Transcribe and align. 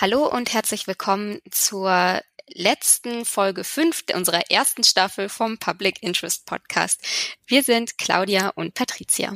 Hallo 0.00 0.26
und 0.26 0.54
herzlich 0.54 0.86
willkommen 0.86 1.40
zur 1.50 2.22
letzten 2.54 3.26
Folge 3.26 3.64
5 3.64 4.04
unserer 4.16 4.50
ersten 4.50 4.82
Staffel 4.82 5.28
vom 5.28 5.58
Public 5.58 6.02
Interest 6.02 6.46
Podcast. 6.46 7.02
Wir 7.46 7.62
sind 7.62 7.98
Claudia 7.98 8.48
und 8.54 8.72
Patricia. 8.72 9.34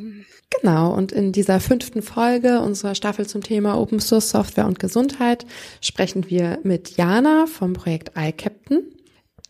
Genau, 0.59 0.95
und 0.95 1.13
in 1.13 1.33
dieser 1.33 1.61
fünften 1.61 2.01
Folge 2.01 2.63
unserer 2.63 2.95
Staffel 2.95 3.27
zum 3.27 3.43
Thema 3.43 3.79
Open 3.79 4.01
Source 4.01 4.31
Software 4.31 4.65
und 4.65 4.79
Gesundheit 4.79 5.45
sprechen 5.83 6.31
wir 6.31 6.61
mit 6.63 6.97
Jana 6.97 7.45
vom 7.45 7.75
Projekt 7.75 8.13
iCaptain. 8.17 8.85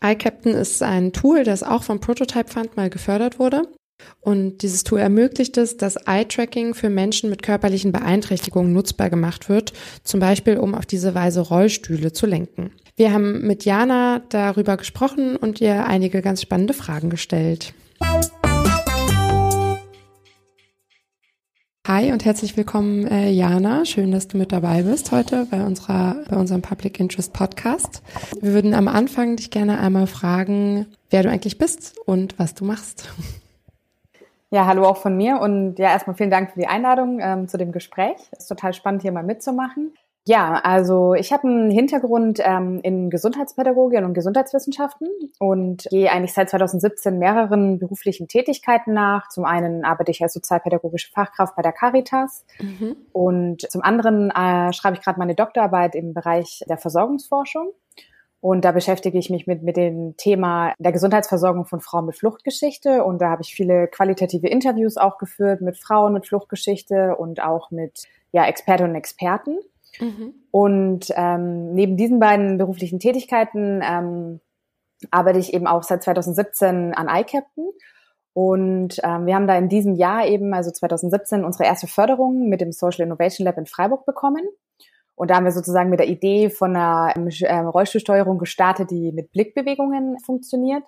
iCaptain 0.03 0.53
ist 0.53 0.83
ein 0.83 1.13
Tool, 1.13 1.45
das 1.45 1.63
auch 1.63 1.83
vom 1.83 2.01
Prototype 2.01 2.51
Fund 2.51 2.75
mal 2.75 2.89
gefördert 2.89 3.39
wurde. 3.39 3.61
Und 4.21 4.61
dieses 4.63 4.83
Tool 4.83 4.99
ermöglicht 4.99 5.57
es, 5.57 5.77
dass 5.77 5.95
Eye-Tracking 5.95 6.73
für 6.73 6.89
Menschen 6.89 7.29
mit 7.29 7.43
körperlichen 7.43 7.91
Beeinträchtigungen 7.91 8.73
nutzbar 8.73 9.09
gemacht 9.09 9.49
wird, 9.49 9.73
zum 10.03 10.19
Beispiel 10.19 10.57
um 10.57 10.75
auf 10.75 10.85
diese 10.85 11.15
Weise 11.15 11.41
Rollstühle 11.41 12.11
zu 12.11 12.25
lenken. 12.25 12.71
Wir 12.97 13.11
haben 13.13 13.45
mit 13.45 13.65
Jana 13.65 14.21
darüber 14.29 14.77
gesprochen 14.77 15.35
und 15.35 15.61
ihr 15.61 15.85
einige 15.85 16.21
ganz 16.21 16.41
spannende 16.41 16.73
Fragen 16.73 17.09
gestellt. 17.09 17.73
Hi 21.87 22.11
und 22.11 22.25
herzlich 22.25 22.57
willkommen, 22.57 23.05
äh, 23.05 23.29
Jana. 23.29 23.85
Schön, 23.85 24.11
dass 24.11 24.27
du 24.27 24.37
mit 24.37 24.51
dabei 24.51 24.81
bist 24.81 25.11
heute 25.11 25.45
bei 25.51 25.63
unserer, 25.63 26.23
bei 26.27 26.35
unserem 26.35 26.63
Public 26.63 26.99
Interest 26.99 27.31
Podcast. 27.31 28.01
Wir 28.41 28.53
würden 28.53 28.73
am 28.73 28.87
Anfang 28.87 29.35
dich 29.35 29.51
gerne 29.51 29.79
einmal 29.79 30.07
fragen, 30.07 30.87
wer 31.11 31.21
du 31.21 31.29
eigentlich 31.29 31.59
bist 31.59 31.93
und 32.07 32.39
was 32.39 32.55
du 32.55 32.65
machst. 32.65 33.09
Ja, 34.51 34.65
hallo 34.67 34.83
auch 34.85 34.97
von 34.97 35.17
mir 35.17 35.39
und 35.39 35.79
ja, 35.79 35.89
erstmal 35.89 36.15
vielen 36.15 36.29
Dank 36.29 36.51
für 36.51 36.59
die 36.59 36.67
Einladung 36.67 37.19
ähm, 37.19 37.47
zu 37.47 37.57
dem 37.57 37.71
Gespräch. 37.71 38.17
Ist 38.37 38.47
total 38.47 38.73
spannend, 38.73 39.01
hier 39.01 39.11
mal 39.11 39.23
mitzumachen. 39.23 39.93
Ja, 40.27 40.55
also 40.63 41.13
ich 41.13 41.31
habe 41.31 41.47
einen 41.47 41.69
Hintergrund 41.69 42.39
ähm, 42.41 42.79
in 42.81 43.11
Gesundheitspädagogik 43.11 44.03
und 44.03 44.15
Gesundheitswissenschaften 44.15 45.07
und 45.37 45.83
gehe 45.91 46.11
eigentlich 46.11 46.33
seit 46.33 46.49
2017 46.49 47.19
mehreren 47.19 47.77
beruflichen 47.77 48.27
Tätigkeiten 48.27 48.93
nach. 48.93 49.29
Zum 49.29 49.45
einen 49.45 49.85
arbeite 49.85 50.09
ich 50.09 50.23
als 50.23 50.33
sozialpädagogische 50.33 51.11
Fachkraft 51.11 51.55
bei 51.55 51.61
der 51.61 51.73
Caritas 51.73 52.43
mhm. 52.59 52.95
und 53.13 53.69
zum 53.69 53.83
anderen 53.83 54.31
äh, 54.31 54.73
schreibe 54.73 54.97
ich 54.97 55.03
gerade 55.03 55.19
meine 55.19 55.35
Doktorarbeit 55.35 55.93
im 55.93 56.15
Bereich 56.15 56.63
der 56.67 56.79
Versorgungsforschung. 56.79 57.73
Und 58.41 58.63
da 58.63 58.71
beschäftige 58.71 59.17
ich 59.17 59.29
mich 59.29 59.47
mit, 59.47 59.63
mit 59.63 59.75
dem 59.75 60.15
Thema 60.17 60.73
der 60.77 60.91
Gesundheitsversorgung 60.91 61.65
von 61.65 61.81
Frauen 61.81 62.05
mit 62.05 62.15
Fluchtgeschichte. 62.15 63.03
Und 63.03 63.19
da 63.19 63.29
habe 63.29 63.41
ich 63.41 63.55
viele 63.55 63.87
qualitative 63.87 64.47
Interviews 64.47 64.97
auch 64.97 65.17
geführt 65.17 65.61
mit 65.61 65.77
Frauen 65.77 66.13
mit 66.13 66.27
Fluchtgeschichte 66.27 67.15
und 67.15 67.41
auch 67.41 67.71
mit 67.71 68.03
ja, 68.31 68.45
Expertinnen 68.45 68.91
und 68.91 68.97
Experten. 68.97 69.57
Mhm. 69.99 70.33
Und 70.51 71.07
ähm, 71.15 71.73
neben 71.73 71.97
diesen 71.97 72.19
beiden 72.19 72.57
beruflichen 72.57 72.99
Tätigkeiten 72.99 73.81
ähm, 73.83 74.41
arbeite 75.11 75.39
ich 75.39 75.53
eben 75.53 75.67
auch 75.67 75.83
seit 75.83 76.03
2017 76.03 76.93
an 76.93 77.07
iCaptain. 77.09 77.69
Und 78.33 78.99
ähm, 79.03 79.25
wir 79.25 79.35
haben 79.35 79.47
da 79.47 79.57
in 79.57 79.69
diesem 79.69 79.95
Jahr 79.95 80.27
eben, 80.27 80.53
also 80.53 80.69
2017, 80.69 81.45
unsere 81.45 81.63
erste 81.63 81.87
Förderung 81.87 82.49
mit 82.49 82.59
dem 82.59 82.73
Social 82.73 83.05
Innovation 83.05 83.45
Lab 83.45 83.57
in 83.57 83.65
Freiburg 83.65 84.05
bekommen. 84.05 84.43
Und 85.15 85.29
da 85.29 85.35
haben 85.35 85.45
wir 85.45 85.51
sozusagen 85.51 85.89
mit 85.89 85.99
der 85.99 86.09
Idee 86.09 86.49
von 86.49 86.75
einer 86.75 87.13
ähm, 87.15 87.67
Rollstuhlsteuerung 87.67 88.37
gestartet, 88.37 88.91
die 88.91 89.11
mit 89.11 89.31
Blickbewegungen 89.31 90.19
funktioniert. 90.19 90.83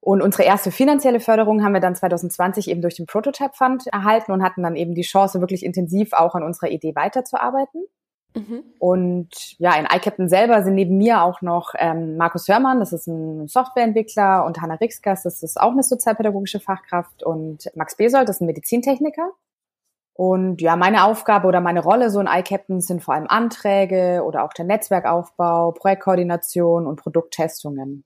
Und 0.00 0.20
unsere 0.22 0.42
erste 0.42 0.70
finanzielle 0.70 1.20
Förderung 1.20 1.62
haben 1.64 1.72
wir 1.72 1.80
dann 1.80 1.96
2020 1.96 2.68
eben 2.68 2.82
durch 2.82 2.96
den 2.96 3.06
Prototype 3.06 3.54
Fund 3.54 3.86
erhalten 3.86 4.32
und 4.32 4.42
hatten 4.42 4.62
dann 4.62 4.76
eben 4.76 4.94
die 4.94 5.02
Chance, 5.02 5.40
wirklich 5.40 5.64
intensiv 5.64 6.12
auch 6.12 6.34
an 6.34 6.42
unserer 6.42 6.70
Idee 6.70 6.94
weiterzuarbeiten. 6.94 7.84
Mhm. 8.34 8.64
Und 8.78 9.58
ja, 9.58 9.74
in 9.76 9.86
iCaptain 9.86 10.28
selber 10.28 10.62
sind 10.62 10.74
neben 10.74 10.98
mir 10.98 11.22
auch 11.22 11.40
noch 11.40 11.72
ähm, 11.78 12.16
Markus 12.16 12.48
Hörmann, 12.48 12.80
das 12.80 12.92
ist 12.92 13.06
ein 13.06 13.46
Softwareentwickler, 13.46 14.44
und 14.44 14.60
Hanna 14.60 14.74
Rixkas, 14.74 15.22
das 15.22 15.42
ist 15.42 15.58
auch 15.58 15.72
eine 15.72 15.82
sozialpädagogische 15.82 16.60
Fachkraft, 16.60 17.22
und 17.22 17.70
Max 17.74 17.96
Besold, 17.96 18.28
das 18.28 18.36
ist 18.36 18.40
ein 18.42 18.46
Medizintechniker. 18.46 19.30
Und 20.16 20.62
ja, 20.62 20.76
meine 20.76 21.04
Aufgabe 21.04 21.48
oder 21.48 21.60
meine 21.60 21.82
Rolle 21.82 22.08
so 22.08 22.20
in 22.20 22.28
iCaptain 22.28 22.80
sind 22.80 23.02
vor 23.02 23.14
allem 23.14 23.26
Anträge 23.26 24.22
oder 24.24 24.44
auch 24.44 24.52
der 24.52 24.64
Netzwerkaufbau, 24.64 25.72
Projektkoordination 25.72 26.86
und 26.86 26.96
Produkttestungen. 26.96 28.04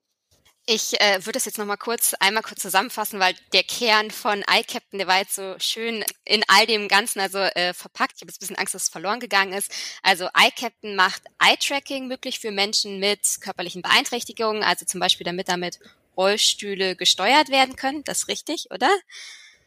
Ich 0.70 1.00
äh, 1.00 1.24
würde 1.24 1.32
das 1.32 1.46
jetzt 1.46 1.56
nochmal 1.56 1.78
kurz, 1.78 2.14
einmal 2.20 2.42
kurz 2.42 2.60
zusammenfassen, 2.60 3.20
weil 3.20 3.34
der 3.54 3.62
Kern 3.62 4.10
von 4.10 4.40
iCaptain, 4.40 4.98
der 4.98 5.06
war 5.06 5.18
jetzt 5.18 5.34
so 5.34 5.54
schön 5.58 6.04
in 6.26 6.44
all 6.46 6.66
dem 6.66 6.88
Ganzen 6.88 7.20
also 7.20 7.38
äh, 7.38 7.72
verpackt. 7.72 8.16
Ich 8.16 8.20
habe 8.20 8.30
jetzt 8.30 8.36
ein 8.36 8.40
bisschen 8.40 8.56
Angst, 8.56 8.74
dass 8.74 8.82
es 8.84 8.88
verloren 8.90 9.18
gegangen 9.18 9.54
ist. 9.54 9.72
Also 10.02 10.28
iCaptain 10.36 10.94
macht 10.94 11.22
Eye-Tracking 11.38 12.06
möglich 12.06 12.38
für 12.38 12.50
Menschen 12.50 13.00
mit 13.00 13.38
körperlichen 13.40 13.80
Beeinträchtigungen, 13.80 14.62
also 14.62 14.84
zum 14.84 15.00
Beispiel 15.00 15.24
damit 15.24 15.48
damit 15.48 15.78
Rollstühle 16.18 16.96
gesteuert 16.96 17.48
werden 17.48 17.76
können. 17.76 18.04
Das 18.04 18.18
ist 18.18 18.28
richtig, 18.28 18.66
oder? 18.70 18.90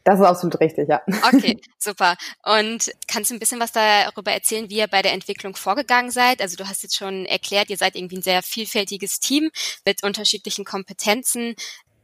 Das 0.03 0.19
ist 0.19 0.25
absolut 0.25 0.59
richtig, 0.59 0.89
ja. 0.89 1.01
Okay, 1.31 1.59
super. 1.77 2.15
Und 2.43 2.91
kannst 3.07 3.29
du 3.29 3.35
ein 3.35 3.39
bisschen 3.39 3.59
was 3.59 3.71
darüber 3.71 4.31
erzählen, 4.31 4.69
wie 4.69 4.77
ihr 4.77 4.87
bei 4.87 5.01
der 5.01 5.13
Entwicklung 5.13 5.55
vorgegangen 5.55 6.11
seid? 6.11 6.41
Also 6.41 6.55
du 6.55 6.67
hast 6.67 6.83
jetzt 6.83 6.95
schon 6.95 7.25
erklärt, 7.25 7.69
ihr 7.69 7.77
seid 7.77 7.95
irgendwie 7.95 8.17
ein 8.17 8.23
sehr 8.23 8.41
vielfältiges 8.41 9.19
Team 9.19 9.51
mit 9.85 10.03
unterschiedlichen 10.03 10.65
Kompetenzen. 10.65 11.55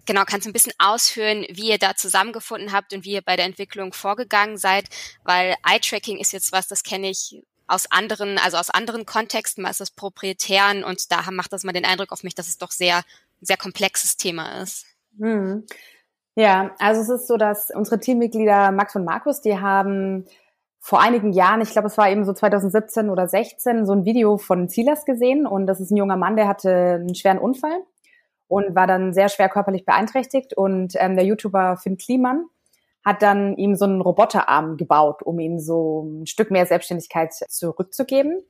Genau, 0.05 0.23
kannst 0.25 0.45
du 0.45 0.49
ein 0.49 0.53
bisschen 0.53 0.73
ausführen, 0.77 1.45
wie 1.49 1.69
ihr 1.69 1.79
da 1.79 1.95
zusammengefunden 1.95 2.71
habt 2.71 2.93
und 2.93 3.03
wie 3.03 3.13
ihr 3.13 3.21
bei 3.21 3.35
der 3.35 3.45
Entwicklung 3.45 3.93
vorgegangen 3.93 4.57
seid? 4.57 4.85
Weil 5.23 5.55
Eye-Tracking 5.65 6.17
ist 6.17 6.31
jetzt 6.31 6.51
was, 6.51 6.67
das 6.67 6.83
kenne 6.83 7.09
ich 7.09 7.41
aus 7.67 7.91
anderen, 7.91 8.37
also 8.37 8.57
aus 8.57 8.69
anderen 8.69 9.05
Kontexten, 9.05 9.61
mal 9.61 9.71
ist 9.71 9.81
das 9.81 9.91
proprietären 9.91 10.85
und 10.85 11.11
da 11.11 11.29
macht 11.31 11.51
das 11.51 11.63
mal 11.63 11.73
den 11.73 11.83
Eindruck 11.83 12.13
auf 12.13 12.23
mich, 12.23 12.33
dass 12.33 12.47
es 12.47 12.57
doch 12.57 12.71
sehr, 12.71 13.03
sehr 13.41 13.57
komplexes 13.57 14.15
Thema 14.15 14.61
ist. 14.61 14.85
Hm. 15.19 15.65
Ja, 16.37 16.75
also 16.77 17.01
es 17.01 17.09
ist 17.09 17.27
so, 17.27 17.35
dass 17.35 17.71
unsere 17.71 17.99
Teammitglieder 17.99 18.71
Max 18.71 18.95
und 18.95 19.03
Markus, 19.03 19.41
die 19.41 19.57
haben 19.57 20.25
vor 20.79 21.01
einigen 21.01 21.33
Jahren, 21.33 21.61
ich 21.61 21.71
glaube, 21.71 21.87
es 21.87 21.97
war 21.97 22.11
eben 22.11 22.25
so 22.25 22.31
2017 22.31 23.09
oder 23.09 23.27
16, 23.27 23.87
so 23.87 23.93
ein 23.93 24.05
Video 24.05 24.37
von 24.37 24.67
Silas 24.67 25.03
gesehen 25.03 25.47
und 25.47 25.65
das 25.65 25.79
ist 25.79 25.89
ein 25.89 25.97
junger 25.97 26.15
Mann, 26.15 26.35
der 26.35 26.47
hatte 26.47 26.99
einen 26.99 27.15
schweren 27.15 27.39
Unfall 27.39 27.79
und 28.47 28.75
war 28.75 28.85
dann 28.85 29.15
sehr 29.15 29.29
schwer 29.29 29.49
körperlich 29.49 29.83
beeinträchtigt 29.83 30.55
und 30.55 30.93
ähm, 30.97 31.15
der 31.15 31.25
YouTuber 31.25 31.75
Finn 31.77 31.97
Kliman 31.97 32.45
hat 33.03 33.23
dann 33.23 33.57
ihm 33.57 33.73
so 33.73 33.85
einen 33.85 34.01
Roboterarm 34.01 34.77
gebaut, 34.77 35.23
um 35.23 35.39
ihm 35.39 35.57
so 35.57 36.03
ein 36.03 36.27
Stück 36.27 36.51
mehr 36.51 36.67
Selbstständigkeit 36.67 37.33
zurückzugeben. 37.33 38.43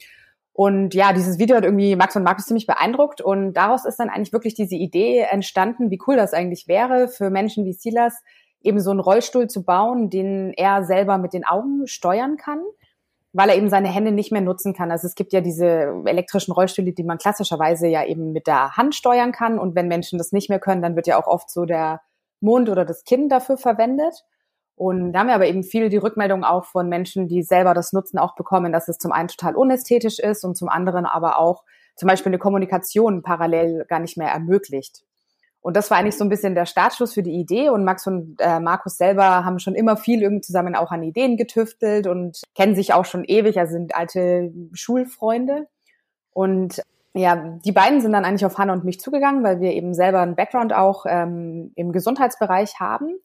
Und 0.57 0.95
ja, 0.95 1.13
dieses 1.13 1.37
Video 1.37 1.55
hat 1.55 1.65
irgendwie 1.65 1.95
Max 1.95 2.15
und 2.15 2.23
Markus 2.23 2.47
ziemlich 2.47 2.65
beeindruckt 2.65 3.21
und 3.21 3.53
daraus 3.53 3.85
ist 3.85 3.99
dann 3.99 4.09
eigentlich 4.09 4.33
wirklich 4.33 4.55
diese 4.55 4.73
Idee 4.73 5.19
entstanden, 5.19 5.91
wie 5.91 5.99
cool 6.07 6.15
das 6.15 6.33
eigentlich 6.33 6.67
wäre 6.67 7.09
für 7.09 7.29
Menschen 7.29 7.63
wie 7.63 7.73
Silas, 7.73 8.23
eben 8.63 8.79
so 8.79 8.89
einen 8.89 8.99
Rollstuhl 8.99 9.47
zu 9.47 9.63
bauen, 9.63 10.09
den 10.09 10.53
er 10.57 10.83
selber 10.83 11.19
mit 11.19 11.33
den 11.33 11.45
Augen 11.45 11.85
steuern 11.85 12.37
kann, 12.37 12.59
weil 13.33 13.49
er 13.49 13.55
eben 13.55 13.69
seine 13.69 13.89
Hände 13.89 14.11
nicht 14.11 14.31
mehr 14.31 14.41
nutzen 14.41 14.73
kann. 14.73 14.89
Also 14.89 15.05
es 15.05 15.13
gibt 15.13 15.31
ja 15.31 15.41
diese 15.41 15.93
elektrischen 16.05 16.53
Rollstühle, 16.53 16.91
die 16.91 17.03
man 17.03 17.19
klassischerweise 17.19 17.85
ja 17.85 18.03
eben 18.03 18.31
mit 18.31 18.47
der 18.47 18.75
Hand 18.75 18.95
steuern 18.95 19.31
kann 19.31 19.59
und 19.59 19.75
wenn 19.75 19.87
Menschen 19.87 20.17
das 20.17 20.31
nicht 20.31 20.49
mehr 20.49 20.59
können, 20.59 20.81
dann 20.81 20.95
wird 20.95 21.05
ja 21.05 21.21
auch 21.21 21.27
oft 21.27 21.51
so 21.51 21.65
der 21.65 22.01
Mund 22.39 22.67
oder 22.67 22.83
das 22.83 23.03
Kinn 23.03 23.29
dafür 23.29 23.57
verwendet. 23.59 24.25
Und 24.77 25.11
da 25.11 25.19
haben 25.19 25.27
wir 25.27 25.33
aber 25.33 25.47
eben 25.47 25.63
viel 25.63 25.89
die 25.89 25.97
Rückmeldung 25.97 26.43
auch 26.43 26.65
von 26.65 26.87
Menschen, 26.87 27.27
die 27.27 27.41
selber 27.41 27.73
das 27.73 27.93
Nutzen 27.93 28.19
auch 28.19 28.35
bekommen, 28.35 28.71
dass 28.71 28.87
es 28.87 28.99
zum 28.99 29.11
einen 29.11 29.27
total 29.27 29.55
unästhetisch 29.55 30.19
ist 30.19 30.45
und 30.45 30.55
zum 30.55 30.69
anderen 30.69 31.07
aber 31.07 31.39
auch 31.39 31.63
zum 31.95 32.07
Beispiel 32.07 32.29
eine 32.29 32.37
Kommunikation 32.37 33.23
parallel 33.23 33.85
gar 33.89 33.99
nicht 33.99 34.17
mehr 34.17 34.29
ermöglicht. 34.29 35.01
Und 35.61 35.75
das 35.75 35.89
war 35.89 35.97
eigentlich 35.97 36.15
so 36.15 36.23
ein 36.23 36.29
bisschen 36.29 36.53
der 36.53 36.67
Startschuss 36.67 37.15
für 37.15 37.23
die 37.23 37.39
Idee. 37.39 37.69
Und 37.69 37.85
Max 37.85 38.05
und 38.05 38.37
äh, 38.39 38.59
Markus 38.59 38.97
selber 38.97 39.43
haben 39.43 39.57
schon 39.57 39.73
immer 39.73 39.97
viel 39.97 40.21
irgendwie 40.21 40.41
zusammen 40.41 40.75
auch 40.75 40.91
an 40.91 41.01
Ideen 41.01 41.37
getüftelt 41.37 42.05
und 42.05 42.43
kennen 42.53 42.75
sich 42.75 42.93
auch 42.93 43.05
schon 43.05 43.23
ewig, 43.25 43.57
also 43.57 43.73
sind 43.73 43.95
alte 43.95 44.53
Schulfreunde. 44.73 45.67
Und 46.33 46.83
ja, 47.15 47.57
die 47.65 47.71
beiden 47.71 47.99
sind 47.99 48.13
dann 48.13 48.25
eigentlich 48.25 48.45
auf 48.45 48.59
Hannah 48.59 48.73
und 48.73 48.85
mich 48.85 48.99
zugegangen, 48.99 49.43
weil 49.43 49.59
wir 49.59 49.71
eben 49.73 49.95
selber 49.95 50.19
einen 50.19 50.35
Background 50.35 50.71
auch 50.71 51.07
ähm, 51.09 51.71
im 51.73 51.91
Gesundheitsbereich 51.91 52.79
haben 52.79 53.15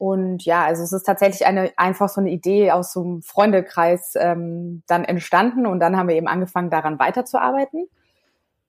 und 0.00 0.46
ja, 0.46 0.64
also 0.64 0.82
es 0.82 0.94
ist 0.94 1.02
tatsächlich 1.02 1.44
eine 1.44 1.72
einfach 1.76 2.08
so 2.08 2.22
eine 2.22 2.30
Idee 2.30 2.70
aus 2.70 2.90
so 2.94 3.02
einem 3.02 3.20
Freundekreis 3.20 4.14
ähm, 4.16 4.82
dann 4.86 5.04
entstanden 5.04 5.66
und 5.66 5.78
dann 5.78 5.94
haben 5.98 6.08
wir 6.08 6.16
eben 6.16 6.26
angefangen, 6.26 6.70
daran 6.70 6.98
weiterzuarbeiten. 6.98 7.86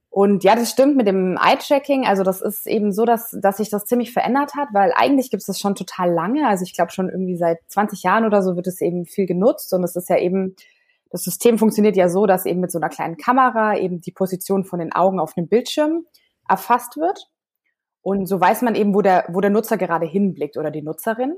Und 0.09 0.43
ja, 0.43 0.55
das 0.55 0.69
stimmt 0.69 0.97
mit 0.97 1.07
dem 1.07 1.37
Eye-Tracking. 1.37 2.05
Also 2.05 2.23
das 2.23 2.41
ist 2.41 2.67
eben 2.67 2.91
so, 2.91 3.05
dass, 3.05 3.33
dass 3.41 3.57
sich 3.57 3.69
das 3.69 3.85
ziemlich 3.85 4.11
verändert 4.11 4.55
hat, 4.55 4.67
weil 4.73 4.91
eigentlich 4.93 5.31
gibt 5.31 5.39
es 5.39 5.47
das 5.47 5.57
schon 5.57 5.73
total 5.73 6.11
lange. 6.11 6.49
Also 6.49 6.63
ich 6.65 6.73
glaube 6.73 6.91
schon 6.91 7.07
irgendwie 7.07 7.37
seit 7.37 7.59
20 7.69 8.03
Jahren 8.03 8.25
oder 8.25 8.41
so 8.41 8.57
wird 8.57 8.67
es 8.67 8.81
eben 8.81 9.05
viel 9.05 9.25
genutzt 9.25 9.73
und 9.73 9.85
es 9.85 9.95
ist 9.95 10.09
ja 10.09 10.17
eben, 10.17 10.57
das 11.11 11.23
System 11.23 11.57
funktioniert 11.57 11.95
ja 11.95 12.09
so, 12.09 12.25
dass 12.25 12.45
eben 12.45 12.59
mit 12.59 12.73
so 12.73 12.77
einer 12.77 12.89
kleinen 12.89 13.15
Kamera 13.15 13.77
eben 13.77 14.01
die 14.01 14.11
Position 14.11 14.65
von 14.65 14.79
den 14.79 14.91
Augen 14.91 15.21
auf 15.21 15.33
dem 15.35 15.47
Bildschirm 15.47 16.05
erfasst 16.49 16.97
wird. 16.97 17.29
Und 18.01 18.25
so 18.25 18.39
weiß 18.39 18.61
man 18.63 18.75
eben, 18.75 18.95
wo 18.95 19.01
der, 19.01 19.25
wo 19.29 19.41
der 19.41 19.49
Nutzer 19.49 19.77
gerade 19.77 20.05
hinblickt 20.05 20.57
oder 20.57 20.71
die 20.71 20.81
Nutzerin. 20.81 21.35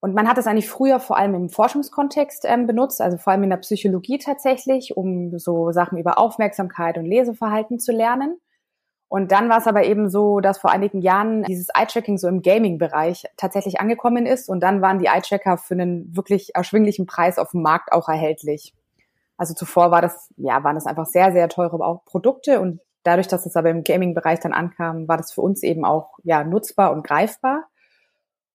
Und 0.00 0.14
man 0.14 0.28
hat 0.28 0.36
es 0.36 0.48
eigentlich 0.48 0.68
früher 0.68 0.98
vor 0.98 1.16
allem 1.16 1.34
im 1.34 1.48
Forschungskontext 1.48 2.44
ähm, 2.44 2.66
benutzt, 2.66 3.00
also 3.00 3.18
vor 3.18 3.32
allem 3.32 3.44
in 3.44 3.50
der 3.50 3.58
Psychologie 3.58 4.18
tatsächlich, 4.18 4.96
um 4.96 5.38
so 5.38 5.70
Sachen 5.70 5.96
über 5.96 6.18
Aufmerksamkeit 6.18 6.98
und 6.98 7.04
Leseverhalten 7.04 7.78
zu 7.78 7.92
lernen. 7.92 8.40
Und 9.06 9.30
dann 9.30 9.48
war 9.48 9.58
es 9.58 9.66
aber 9.66 9.84
eben 9.84 10.08
so, 10.10 10.40
dass 10.40 10.58
vor 10.58 10.72
einigen 10.72 11.02
Jahren 11.02 11.44
dieses 11.44 11.68
Eye-Tracking 11.68 12.18
so 12.18 12.26
im 12.26 12.42
Gaming-Bereich 12.42 13.26
tatsächlich 13.36 13.78
angekommen 13.78 14.26
ist. 14.26 14.48
Und 14.48 14.60
dann 14.60 14.82
waren 14.82 14.98
die 14.98 15.06
Eye-Tracker 15.06 15.58
für 15.58 15.74
einen 15.74 16.16
wirklich 16.16 16.54
erschwinglichen 16.54 17.06
Preis 17.06 17.38
auf 17.38 17.50
dem 17.50 17.62
Markt 17.62 17.92
auch 17.92 18.08
erhältlich. 18.08 18.74
Also 19.36 19.54
zuvor 19.54 19.90
war 19.92 20.02
das, 20.02 20.30
ja, 20.36 20.64
waren 20.64 20.74
das 20.74 20.86
einfach 20.86 21.06
sehr, 21.06 21.30
sehr 21.32 21.48
teure 21.48 22.00
Produkte. 22.06 22.60
Und 22.60 22.80
dadurch, 23.02 23.28
dass 23.28 23.46
es 23.46 23.56
aber 23.56 23.70
im 23.70 23.84
Gaming-Bereich 23.84 24.40
dann 24.40 24.52
ankam, 24.52 25.08
war 25.08 25.16
das 25.16 25.32
für 25.32 25.40
uns 25.40 25.62
eben 25.62 25.84
auch, 25.84 26.18
ja, 26.22 26.44
nutzbar 26.44 26.92
und 26.92 27.06
greifbar. 27.06 27.68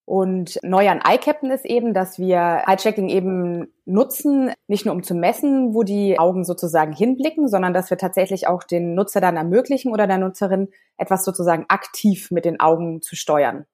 Und 0.06 0.58
neu 0.64 0.88
an 0.88 1.02
iCaptain 1.06 1.52
ist 1.52 1.66
eben, 1.66 1.94
dass 1.94 2.18
wir 2.18 2.64
Eye-Tracking 2.66 3.10
eben 3.10 3.74
nutzen, 3.84 4.54
nicht 4.68 4.86
nur 4.86 4.96
um 4.96 5.04
zu 5.04 5.14
messen, 5.14 5.74
wo 5.74 5.84
die 5.84 6.18
Augen 6.18 6.46
sozusagen 6.46 6.94
hinblicken, 6.94 7.50
sondern 7.50 7.74
dass 7.74 7.90
wir 7.90 7.98
tatsächlich 7.98 8.48
auch 8.48 8.64
den 8.64 8.96
Nutzer 8.96 9.20
dann 9.20 9.36
ermöglichen 9.36 9.92
oder 9.92 10.08
der 10.08 10.18
Nutzerin 10.18 10.70
etwas 10.96 11.26
sozusagen 11.26 11.66
aktiv 11.68 12.32
mit 12.32 12.46
den 12.46 12.62
Augen 12.62 13.02
zu 13.02 13.18
steuern. 13.18 13.66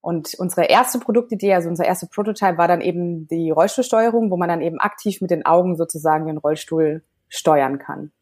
Und 0.00 0.34
unsere 0.38 0.66
erste 0.66 1.00
Produktidee, 1.00 1.52
also 1.52 1.68
unser 1.68 1.84
erster 1.84 2.06
Prototype 2.06 2.56
war 2.56 2.68
dann 2.68 2.80
eben 2.80 3.26
die 3.26 3.50
Rollstuhlsteuerung, 3.50 4.30
wo 4.30 4.36
man 4.36 4.48
dann 4.48 4.62
eben 4.62 4.78
aktiv 4.78 5.20
mit 5.20 5.32
den 5.32 5.44
Augen 5.44 5.76
sozusagen 5.76 6.26
den 6.26 6.38
Rollstuhl 6.38 7.02
steuern 7.28 7.80
kann. 7.80 8.12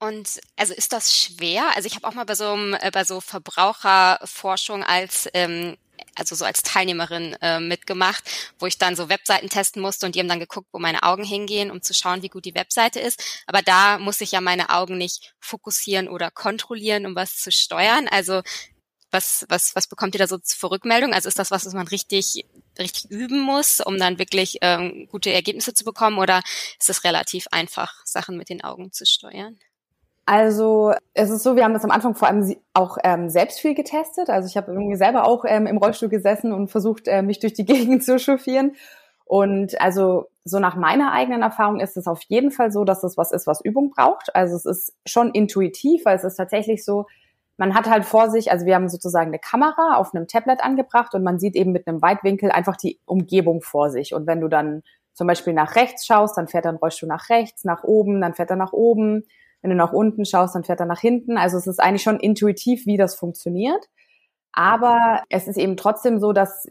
Und 0.00 0.40
also 0.56 0.74
ist 0.74 0.92
das 0.92 1.16
schwer? 1.16 1.74
Also 1.74 1.86
ich 1.86 1.96
habe 1.96 2.06
auch 2.06 2.14
mal 2.14 2.24
bei 2.24 2.34
so, 2.34 2.54
äh, 2.54 2.90
bei 2.92 3.04
so 3.04 3.20
Verbraucherforschung 3.20 4.84
als 4.84 5.28
ähm, 5.34 5.76
also 6.14 6.34
so 6.34 6.44
als 6.44 6.62
Teilnehmerin 6.62 7.34
äh, 7.40 7.60
mitgemacht, 7.60 8.24
wo 8.58 8.66
ich 8.66 8.78
dann 8.78 8.96
so 8.96 9.08
Webseiten 9.08 9.48
testen 9.48 9.80
musste 9.80 10.06
und 10.06 10.14
die 10.14 10.20
haben 10.20 10.28
dann 10.28 10.40
geguckt, 10.40 10.68
wo 10.72 10.78
meine 10.78 11.02
Augen 11.02 11.24
hingehen, 11.24 11.70
um 11.70 11.82
zu 11.82 11.94
schauen, 11.94 12.22
wie 12.22 12.28
gut 12.28 12.44
die 12.44 12.54
Webseite 12.54 13.00
ist. 13.00 13.22
Aber 13.46 13.62
da 13.62 13.98
muss 13.98 14.20
ich 14.20 14.32
ja 14.32 14.40
meine 14.40 14.70
Augen 14.70 14.98
nicht 14.98 15.34
fokussieren 15.40 16.08
oder 16.08 16.30
kontrollieren, 16.30 17.06
um 17.06 17.14
was 17.14 17.36
zu 17.36 17.52
steuern. 17.52 18.08
Also 18.08 18.42
was, 19.10 19.46
was, 19.48 19.74
was 19.74 19.86
bekommt 19.88 20.14
ihr 20.14 20.18
da 20.18 20.28
so 20.28 20.38
für 20.44 20.70
Rückmeldung? 20.70 21.14
Also 21.14 21.28
ist 21.28 21.38
das 21.38 21.50
was, 21.50 21.64
was 21.64 21.72
man 21.72 21.88
richtig, 21.88 22.44
richtig 22.78 23.10
üben 23.10 23.40
muss, 23.40 23.80
um 23.80 23.98
dann 23.98 24.18
wirklich 24.18 24.58
ähm, 24.60 25.08
gute 25.10 25.32
Ergebnisse 25.32 25.72
zu 25.72 25.84
bekommen? 25.84 26.18
Oder 26.18 26.42
ist 26.78 26.90
es 26.90 27.04
relativ 27.04 27.46
einfach, 27.50 27.94
Sachen 28.04 28.36
mit 28.36 28.50
den 28.50 28.62
Augen 28.62 28.92
zu 28.92 29.06
steuern? 29.06 29.58
Also 30.28 30.92
es 31.14 31.30
ist 31.30 31.42
so, 31.42 31.56
wir 31.56 31.64
haben 31.64 31.72
das 31.72 31.84
am 31.84 31.90
Anfang 31.90 32.14
vor 32.14 32.28
allem 32.28 32.54
auch 32.74 32.98
ähm, 33.02 33.30
selbst 33.30 33.60
viel 33.60 33.74
getestet. 33.74 34.28
Also 34.28 34.46
ich 34.46 34.58
habe 34.58 34.70
irgendwie 34.70 34.94
selber 34.94 35.26
auch 35.26 35.46
ähm, 35.48 35.66
im 35.66 35.78
Rollstuhl 35.78 36.10
gesessen 36.10 36.52
und 36.52 36.68
versucht, 36.68 37.08
äh, 37.08 37.22
mich 37.22 37.38
durch 37.38 37.54
die 37.54 37.64
Gegend 37.64 38.04
zu 38.04 38.18
chauffieren. 38.18 38.76
Und 39.24 39.80
also 39.80 40.26
so 40.44 40.58
nach 40.58 40.76
meiner 40.76 41.12
eigenen 41.12 41.40
Erfahrung 41.40 41.80
ist 41.80 41.96
es 41.96 42.06
auf 42.06 42.20
jeden 42.28 42.50
Fall 42.50 42.70
so, 42.70 42.84
dass 42.84 43.04
es 43.04 43.16
was 43.16 43.32
ist, 43.32 43.46
was 43.46 43.64
Übung 43.64 43.88
braucht. 43.88 44.36
Also 44.36 44.54
es 44.54 44.66
ist 44.66 44.92
schon 45.06 45.30
intuitiv, 45.30 46.04
weil 46.04 46.16
es 46.16 46.24
ist 46.24 46.36
tatsächlich 46.36 46.84
so, 46.84 47.06
man 47.56 47.74
hat 47.74 47.88
halt 47.88 48.04
vor 48.04 48.28
sich, 48.28 48.52
also 48.52 48.66
wir 48.66 48.74
haben 48.74 48.90
sozusagen 48.90 49.28
eine 49.28 49.38
Kamera 49.38 49.96
auf 49.96 50.14
einem 50.14 50.28
Tablet 50.28 50.62
angebracht 50.62 51.14
und 51.14 51.22
man 51.22 51.38
sieht 51.38 51.56
eben 51.56 51.72
mit 51.72 51.86
einem 51.86 52.02
Weitwinkel 52.02 52.50
einfach 52.50 52.76
die 52.76 53.00
Umgebung 53.06 53.62
vor 53.62 53.88
sich. 53.88 54.12
Und 54.12 54.26
wenn 54.26 54.42
du 54.42 54.48
dann 54.48 54.82
zum 55.14 55.26
Beispiel 55.26 55.54
nach 55.54 55.74
rechts 55.74 56.04
schaust, 56.04 56.36
dann 56.36 56.48
fährt 56.48 56.66
dein 56.66 56.76
Rollstuhl 56.76 57.08
nach 57.08 57.30
rechts, 57.30 57.64
nach 57.64 57.82
oben, 57.82 58.20
dann 58.20 58.34
fährt 58.34 58.50
er 58.50 58.56
nach 58.56 58.74
oben 58.74 59.24
wenn 59.62 59.70
du 59.70 59.76
nach 59.76 59.92
unten 59.92 60.24
schaust, 60.24 60.54
dann 60.54 60.64
fährt 60.64 60.80
er 60.80 60.86
nach 60.86 61.00
hinten. 61.00 61.36
Also 61.36 61.56
es 61.56 61.66
ist 61.66 61.80
eigentlich 61.80 62.02
schon 62.02 62.20
intuitiv, 62.20 62.86
wie 62.86 62.96
das 62.96 63.14
funktioniert. 63.14 63.88
Aber 64.52 65.22
es 65.28 65.46
ist 65.46 65.58
eben 65.58 65.76
trotzdem 65.76 66.20
so, 66.20 66.32
dass, 66.32 66.68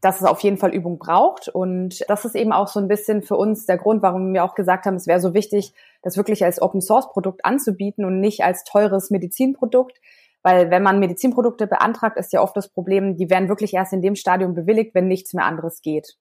dass 0.00 0.20
es 0.20 0.26
auf 0.26 0.40
jeden 0.40 0.56
Fall 0.56 0.74
Übung 0.74 0.98
braucht. 0.98 1.48
Und 1.48 2.04
das 2.08 2.24
ist 2.24 2.34
eben 2.34 2.52
auch 2.52 2.68
so 2.68 2.80
ein 2.80 2.88
bisschen 2.88 3.22
für 3.22 3.36
uns 3.36 3.66
der 3.66 3.78
Grund, 3.78 4.02
warum 4.02 4.32
wir 4.32 4.44
auch 4.44 4.54
gesagt 4.54 4.86
haben, 4.86 4.94
es 4.94 5.06
wäre 5.06 5.20
so 5.20 5.34
wichtig, 5.34 5.72
das 6.02 6.16
wirklich 6.16 6.44
als 6.44 6.62
Open 6.62 6.80
Source 6.80 7.10
Produkt 7.10 7.44
anzubieten 7.44 8.04
und 8.04 8.20
nicht 8.20 8.42
als 8.44 8.64
teures 8.64 9.10
Medizinprodukt. 9.10 10.00
Weil 10.42 10.70
wenn 10.70 10.82
man 10.82 11.00
Medizinprodukte 11.00 11.66
beantragt, 11.66 12.16
ist 12.16 12.32
ja 12.32 12.40
oft 12.40 12.56
das 12.56 12.68
Problem, 12.68 13.16
die 13.16 13.28
werden 13.28 13.48
wirklich 13.48 13.74
erst 13.74 13.92
in 13.92 14.02
dem 14.02 14.14
Stadium 14.14 14.54
bewilligt, 14.54 14.94
wenn 14.94 15.08
nichts 15.08 15.34
mehr 15.34 15.44
anderes 15.44 15.82
geht. 15.82 16.16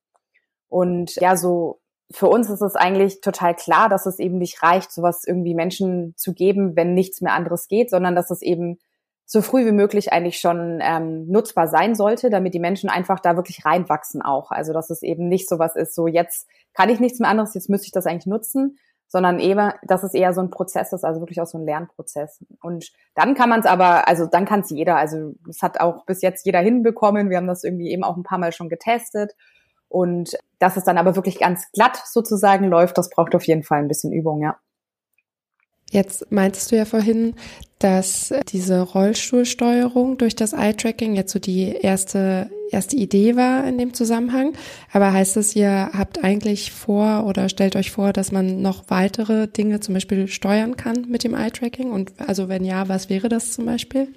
Und 0.70 1.16
ja, 1.16 1.38
so 1.38 1.80
für 2.12 2.28
uns 2.28 2.50
ist 2.50 2.62
es 2.62 2.76
eigentlich 2.76 3.22
total 3.22 3.54
klar, 3.56 3.90
dass 3.90 4.06
es 4.06 4.20
eben 4.20 4.38
nicht 4.38 4.64
reicht, 4.64 4.92
sowas 4.92 5.24
irgendwie 5.26 5.56
Menschen 5.56 6.14
zu 6.16 6.34
geben, 6.34 6.76
wenn 6.76 6.94
nichts 6.94 7.22
mehr 7.22 7.34
anderes 7.34 7.68
geht, 7.68 7.90
sondern 7.90 8.16
dass 8.16 8.32
es 8.32 8.42
eben 8.42 8.78
so 9.26 9.42
früh 9.42 9.66
wie 9.66 9.74
möglich 9.74 10.14
eigentlich 10.14 10.40
schon 10.40 10.80
ähm, 10.82 11.28
nutzbar 11.28 11.68
sein 11.68 11.96
sollte, 11.96 12.30
damit 12.30 12.54
die 12.54 12.60
Menschen 12.60 12.90
einfach 12.90 13.20
da 13.20 13.36
wirklich 13.36 13.66
reinwachsen 13.66 14.22
auch. 14.22 14.52
Also 14.52 14.72
dass 14.72 14.90
es 14.90 15.04
eben 15.04 15.28
nicht 15.28 15.50
sowas 15.50 15.76
ist, 15.76 15.94
so 15.94 16.08
jetzt 16.08 16.48
kann 16.74 16.90
ich 16.90 17.02
nichts 17.02 17.20
mehr 17.20 17.30
anderes, 17.30 17.54
jetzt 17.54 17.70
müsste 17.70 17.88
ich 17.88 17.92
das 17.92 18.06
eigentlich 18.06 18.26
nutzen, 18.26 18.78
sondern 19.10 19.40
eben, 19.40 19.74
dass 19.84 20.04
es 20.04 20.14
eher 20.14 20.34
so 20.34 20.40
ein 20.40 20.50
Prozess 20.50 20.94
ist, 20.94 21.04
also 21.04 21.20
wirklich 21.20 21.42
auch 21.42 21.48
so 21.48 21.58
ein 21.58 21.66
Lernprozess. 21.66 22.44
Und 22.62 22.92
dann 23.16 23.36
kann 23.36 23.50
man 23.50 23.60
es 23.60 23.66
aber, 23.66 24.08
also 24.08 24.28
dann 24.28 24.46
kann 24.46 24.62
es 24.62 24.70
jeder, 24.70 24.96
also 24.96 25.34
es 25.50 25.62
hat 25.62 25.82
auch 25.82 26.06
bis 26.06 26.22
jetzt 26.22 26.46
jeder 26.46 26.60
hinbekommen. 26.60 27.30
Wir 27.30 27.38
haben 27.38 27.48
das 27.48 27.66
irgendwie 27.66 27.92
eben 27.92 28.06
auch 28.06 28.16
ein 28.16 28.24
paar 28.24 28.38
Mal 28.38 28.54
schon 28.54 28.70
getestet 28.70 29.36
und 29.90 30.38
dass 30.60 30.78
es 30.78 30.84
dann 30.84 30.98
aber 30.98 31.16
wirklich 31.16 31.40
ganz 31.40 31.72
glatt 31.72 32.02
sozusagen 32.06 32.66
läuft, 32.66 32.98
das 32.98 33.10
braucht 33.10 33.36
auf 33.36 33.46
jeden 33.46 33.64
Fall 33.64 33.80
ein 33.80 33.88
bisschen 33.88 34.12
Übung, 34.12 34.42
ja. 34.42 34.58
Jetzt 35.90 36.32
meintest 36.32 36.72
du 36.72 36.76
ja 36.76 36.84
vorhin, 36.84 37.36
dass 37.80 38.34
diese 38.50 38.82
Rollstuhlsteuerung 38.82 40.18
durch 40.18 40.36
das 40.36 40.52
Eye-Tracking 40.52 41.16
jetzt 41.16 41.32
so 41.32 41.40
die 41.40 41.72
erste, 41.72 42.50
erste 42.72 42.98
Idee 42.98 43.38
war 43.38 43.66
in 43.66 43.78
dem 43.78 43.94
Zusammenhang. 43.94 44.54
Aber 44.92 45.14
heißt 45.14 45.38
das, 45.38 45.56
ihr 45.56 45.92
habt 45.94 46.24
eigentlich 46.24 46.74
vor 46.74 47.26
oder 47.26 47.48
stellt 47.48 47.78
euch 47.78 47.92
vor, 47.92 48.12
dass 48.12 48.34
man 48.34 48.62
noch 48.62 48.86
weitere 48.90 49.48
Dinge 49.48 49.80
zum 49.80 49.94
Beispiel 49.94 50.28
steuern 50.28 50.76
kann 50.76 51.06
mit 51.08 51.24
dem 51.24 51.34
Eye-Tracking? 51.34 51.92
Und 51.92 52.12
also 52.20 52.50
wenn 52.50 52.66
ja, 52.66 52.90
was 52.90 53.10
wäre 53.10 53.30
das 53.30 53.54
zum 53.54 53.66
Beispiel? 53.66 54.14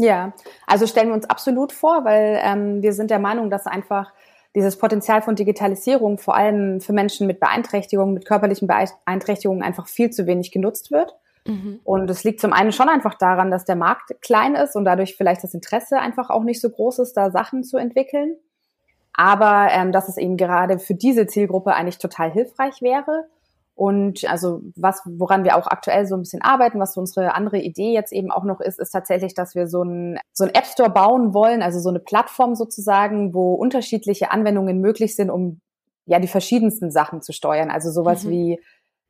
Ja, 0.00 0.32
also 0.66 0.86
stellen 0.86 1.08
wir 1.08 1.14
uns 1.14 1.28
absolut 1.28 1.72
vor, 1.72 2.04
weil 2.04 2.40
ähm, 2.42 2.82
wir 2.82 2.92
sind 2.92 3.10
der 3.10 3.18
Meinung, 3.18 3.50
dass 3.50 3.66
einfach 3.66 4.12
dieses 4.58 4.76
Potenzial 4.76 5.22
von 5.22 5.36
Digitalisierung 5.36 6.18
vor 6.18 6.34
allem 6.34 6.80
für 6.80 6.92
Menschen 6.92 7.28
mit 7.28 7.38
Beeinträchtigungen, 7.38 8.12
mit 8.12 8.26
körperlichen 8.26 8.66
Beeinträchtigungen 8.66 9.62
einfach 9.62 9.86
viel 9.86 10.10
zu 10.10 10.26
wenig 10.26 10.50
genutzt 10.50 10.90
wird. 10.90 11.14
Mhm. 11.46 11.78
Und 11.84 12.10
es 12.10 12.24
liegt 12.24 12.40
zum 12.40 12.52
einen 12.52 12.72
schon 12.72 12.88
einfach 12.88 13.14
daran, 13.14 13.52
dass 13.52 13.64
der 13.64 13.76
Markt 13.76 14.20
klein 14.20 14.56
ist 14.56 14.74
und 14.74 14.84
dadurch 14.84 15.16
vielleicht 15.16 15.44
das 15.44 15.54
Interesse 15.54 16.00
einfach 16.00 16.28
auch 16.28 16.42
nicht 16.42 16.60
so 16.60 16.70
groß 16.70 16.98
ist, 16.98 17.14
da 17.14 17.30
Sachen 17.30 17.62
zu 17.62 17.76
entwickeln. 17.76 18.34
Aber 19.12 19.68
ähm, 19.70 19.92
dass 19.92 20.08
es 20.08 20.16
eben 20.16 20.36
gerade 20.36 20.80
für 20.80 20.94
diese 20.94 21.28
Zielgruppe 21.28 21.74
eigentlich 21.74 21.98
total 21.98 22.32
hilfreich 22.32 22.82
wäre. 22.82 23.28
Und 23.78 24.28
also 24.28 24.60
was, 24.74 25.02
woran 25.04 25.44
wir 25.44 25.56
auch 25.56 25.68
aktuell 25.68 26.04
so 26.04 26.16
ein 26.16 26.22
bisschen 26.22 26.42
arbeiten, 26.42 26.80
was 26.80 26.94
so 26.94 27.00
unsere 27.00 27.36
andere 27.36 27.58
Idee 27.58 27.92
jetzt 27.92 28.12
eben 28.12 28.32
auch 28.32 28.42
noch 28.42 28.60
ist, 28.60 28.80
ist 28.80 28.90
tatsächlich, 28.90 29.34
dass 29.34 29.54
wir 29.54 29.68
so 29.68 29.84
ein, 29.84 30.18
so 30.32 30.42
ein 30.42 30.52
App 30.52 30.66
Store 30.66 30.90
bauen 30.90 31.32
wollen, 31.32 31.62
also 31.62 31.78
so 31.78 31.88
eine 31.88 32.00
Plattform 32.00 32.56
sozusagen, 32.56 33.34
wo 33.34 33.54
unterschiedliche 33.54 34.32
Anwendungen 34.32 34.80
möglich 34.80 35.14
sind, 35.14 35.30
um 35.30 35.60
ja 36.06 36.18
die 36.18 36.26
verschiedensten 36.26 36.90
Sachen 36.90 37.22
zu 37.22 37.32
steuern. 37.32 37.70
Also 37.70 37.92
sowas 37.92 38.24
mhm. 38.24 38.30
wie, 38.30 38.60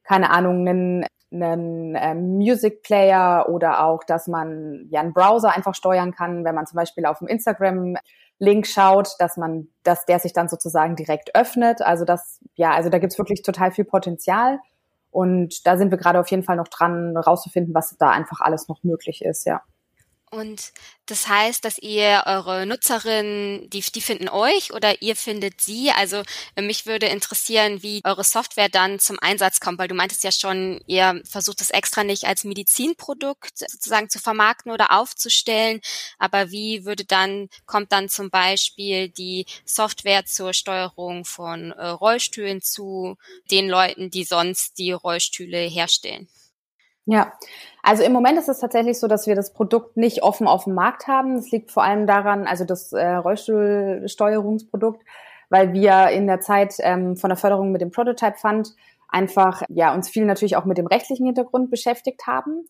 keine 0.05 0.29
Ahnung, 0.29 0.69
einen, 0.69 1.07
einen 1.33 1.95
äh, 1.95 2.15
Music 2.15 2.83
Player 2.83 3.47
oder 3.49 3.83
auch, 3.87 4.05
dass 4.05 4.27
man 4.27 4.87
ja 4.91 5.01
einen 5.01 5.15
Browser 5.15 5.57
einfach 5.57 5.75
steuern 5.75 6.13
kann, 6.13 6.45
wenn 6.45 6.55
man 6.55 6.67
zum 6.67 6.77
Beispiel 6.77 7.07
auf 7.07 7.21
dem 7.21 7.29
Instagram 7.29 7.97
Link 8.39 8.67
schaut, 8.67 9.09
dass 9.19 9.37
man, 9.37 9.69
dass 9.83 10.05
der 10.07 10.19
sich 10.21 10.33
dann 10.33 10.49
sozusagen 10.49 10.97
direkt 10.97 11.35
öffnet. 11.35 11.83
Also 11.83 12.05
das, 12.05 12.41
ja, 12.55 12.73
also 12.73 12.89
da 12.89 12.99
gibt's 12.99 13.19
wirklich 13.19 13.43
total 13.43 13.73
viel 13.73 13.85
Potenzial. 13.85 14.61
Und 15.11 15.67
da 15.67 15.77
sind 15.77 15.91
wir 15.91 15.99
gerade 15.99 16.21
auf 16.21 16.31
jeden 16.31 16.43
Fall 16.45 16.57
noch 16.57 16.69
dran, 16.69 17.17
rauszufinden, 17.17 17.75
was 17.75 17.97
da 17.99 18.11
einfach 18.11 18.41
alles 18.41 18.69
noch 18.69 18.83
möglich 18.83 19.25
ist, 19.25 19.47
ja. 19.47 19.63
Und 20.31 20.73
das 21.07 21.27
heißt, 21.27 21.65
dass 21.65 21.79
ihr 21.79 22.25
eure 22.27 22.67
Nutzerinnen, 22.67 23.71
die, 23.71 23.81
die 23.81 24.01
finden 24.01 24.29
euch 24.29 24.73
oder 24.73 25.01
ihr 25.01 25.17
findet 25.17 25.61
sie. 25.61 25.91
Also 25.91 26.23
äh, 26.55 26.63
mich 26.63 26.87
würde 26.87 27.07
interessieren, 27.07 27.83
wie 27.83 28.03
eure 28.05 28.25
Software 28.25 28.69
dann 28.69 28.99
zum 28.99 29.19
Einsatz 29.19 29.61
kommt, 29.61 29.79
weil 29.79 29.89
du 29.89 29.95
meintest 29.95 30.25
ja 30.25 30.33
schon, 30.33 30.81
ihr 30.87 31.23
versucht 31.25 31.61
es 31.61 31.71
extra 31.71 32.05
nicht 32.05 32.25
als 32.25 32.45
Medizinprodukt 32.45 33.59
sozusagen 33.59 34.11
zu 34.11 34.19
vermarkten 34.19 34.71
oder 34.71 34.93
aufzustellen. 34.93 35.81
Aber 36.19 36.51
wie 36.51 36.85
würde 36.85 37.05
dann, 37.05 37.49
kommt 37.67 37.93
dann 37.93 38.09
zum 38.09 38.31
Beispiel 38.31 39.09
die 39.09 39.47
Software 39.65 40.27
zur 40.27 40.53
Steuerung 40.53 41.25
von 41.25 41.73
äh, 41.73 41.87
Rollstühlen 41.87 42.61
zu 42.61 43.17
den 43.51 43.69
Leuten, 43.69 44.11
die 44.11 44.25
sonst 44.25 44.79
die 44.79 44.93
Rollstühle 44.93 45.59
herstellen? 45.59 46.29
Ja, 47.11 47.33
also 47.83 48.03
im 48.03 48.13
Moment 48.13 48.39
ist 48.39 48.51
es 48.51 48.59
tatsächlich 48.59 48.99
so, 48.99 49.09
dass 49.09 49.27
wir 49.27 49.35
das 49.35 49.55
Produkt 49.55 49.97
nicht 49.97 50.23
offen 50.23 50.47
auf 50.47 50.65
dem 50.65 50.75
Markt 50.75 51.07
haben. 51.07 51.37
Das 51.37 51.51
liegt 51.51 51.71
vor 51.71 51.83
allem 51.83 52.07
daran, 52.07 52.47
also 52.47 52.65
das 52.67 52.93
äh, 52.93 53.15
Rollstuhlsteuerungsprodukt, 53.15 55.03
weil 55.49 55.73
wir 55.73 56.09
in 56.11 56.27
der 56.27 56.41
Zeit 56.41 56.75
ähm, 56.81 57.17
von 57.17 57.31
der 57.31 57.39
Förderung 57.39 57.73
mit 57.73 57.81
dem 57.81 57.93
Prototype 57.93 58.37
Fund 58.37 58.75
einfach 59.09 59.63
ja 59.71 59.95
uns 59.95 60.11
viel 60.11 60.27
natürlich 60.27 60.57
auch 60.57 60.67
mit 60.67 60.77
dem 60.77 60.87
rechtlichen 60.87 61.25
Hintergrund 61.25 61.71
beschäftigt 61.71 62.27
haben 62.27 62.67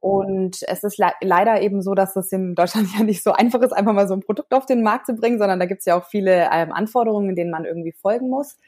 Und 0.00 0.58
es 0.68 0.84
ist 0.84 0.98
le 0.98 1.12
leider 1.22 1.60
eben 1.62 1.82
so, 1.82 1.94
dass 1.94 2.14
es 2.16 2.30
in 2.32 2.54
Deutschland 2.54 2.88
ja 2.98 3.04
nicht 3.04 3.22
so 3.22 3.32
einfach 3.32 3.60
ist, 3.62 3.72
einfach 3.72 3.94
mal 3.94 4.08
so 4.08 4.14
ein 4.14 4.20
Produkt 4.20 4.54
auf 4.54 4.66
den 4.66 4.82
Markt 4.82 5.06
zu 5.06 5.14
bringen, 5.14 5.38
sondern 5.38 5.58
da 5.60 5.66
gibt 5.66 5.80
es 5.80 5.86
ja 5.86 5.98
auch 5.98 6.06
viele 6.06 6.50
ähm, 6.52 6.72
Anforderungen, 6.72 7.34
denen 7.36 7.50
man 7.50 7.64
irgendwie 7.64 7.92
folgen 7.92 8.28
muss. 8.28 8.58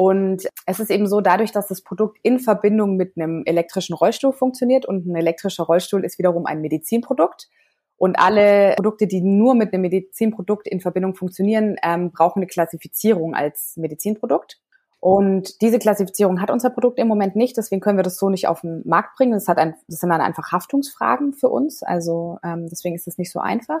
Und 0.00 0.48
es 0.64 0.80
ist 0.80 0.90
eben 0.90 1.06
so, 1.06 1.20
dadurch, 1.20 1.52
dass 1.52 1.68
das 1.68 1.82
Produkt 1.82 2.18
in 2.22 2.38
Verbindung 2.38 2.96
mit 2.96 3.18
einem 3.18 3.42
elektrischen 3.44 3.92
Rollstuhl 3.92 4.32
funktioniert 4.32 4.86
und 4.86 5.06
ein 5.06 5.14
elektrischer 5.14 5.64
Rollstuhl 5.64 6.06
ist 6.06 6.18
wiederum 6.18 6.46
ein 6.46 6.62
Medizinprodukt. 6.62 7.50
Und 7.98 8.18
alle 8.18 8.76
Produkte, 8.76 9.06
die 9.06 9.20
nur 9.20 9.54
mit 9.54 9.74
einem 9.74 9.82
Medizinprodukt 9.82 10.66
in 10.68 10.80
Verbindung 10.80 11.14
funktionieren, 11.14 11.76
ähm, 11.82 12.12
brauchen 12.12 12.38
eine 12.38 12.46
Klassifizierung 12.46 13.34
als 13.34 13.76
Medizinprodukt. 13.76 14.58
Und 15.00 15.60
diese 15.60 15.78
Klassifizierung 15.78 16.40
hat 16.40 16.50
unser 16.50 16.70
Produkt 16.70 16.98
im 16.98 17.06
Moment 17.06 17.36
nicht, 17.36 17.58
deswegen 17.58 17.82
können 17.82 17.98
wir 17.98 18.02
das 18.02 18.16
so 18.16 18.30
nicht 18.30 18.48
auf 18.48 18.62
den 18.62 18.80
Markt 18.86 19.18
bringen. 19.18 19.32
Das, 19.32 19.48
hat 19.48 19.58
ein, 19.58 19.74
das 19.86 20.00
sind 20.00 20.08
dann 20.08 20.22
einfach 20.22 20.50
Haftungsfragen 20.50 21.34
für 21.34 21.50
uns, 21.50 21.82
also 21.82 22.38
ähm, 22.42 22.68
deswegen 22.70 22.94
ist 22.94 23.06
es 23.06 23.18
nicht 23.18 23.30
so 23.30 23.38
einfach. 23.38 23.80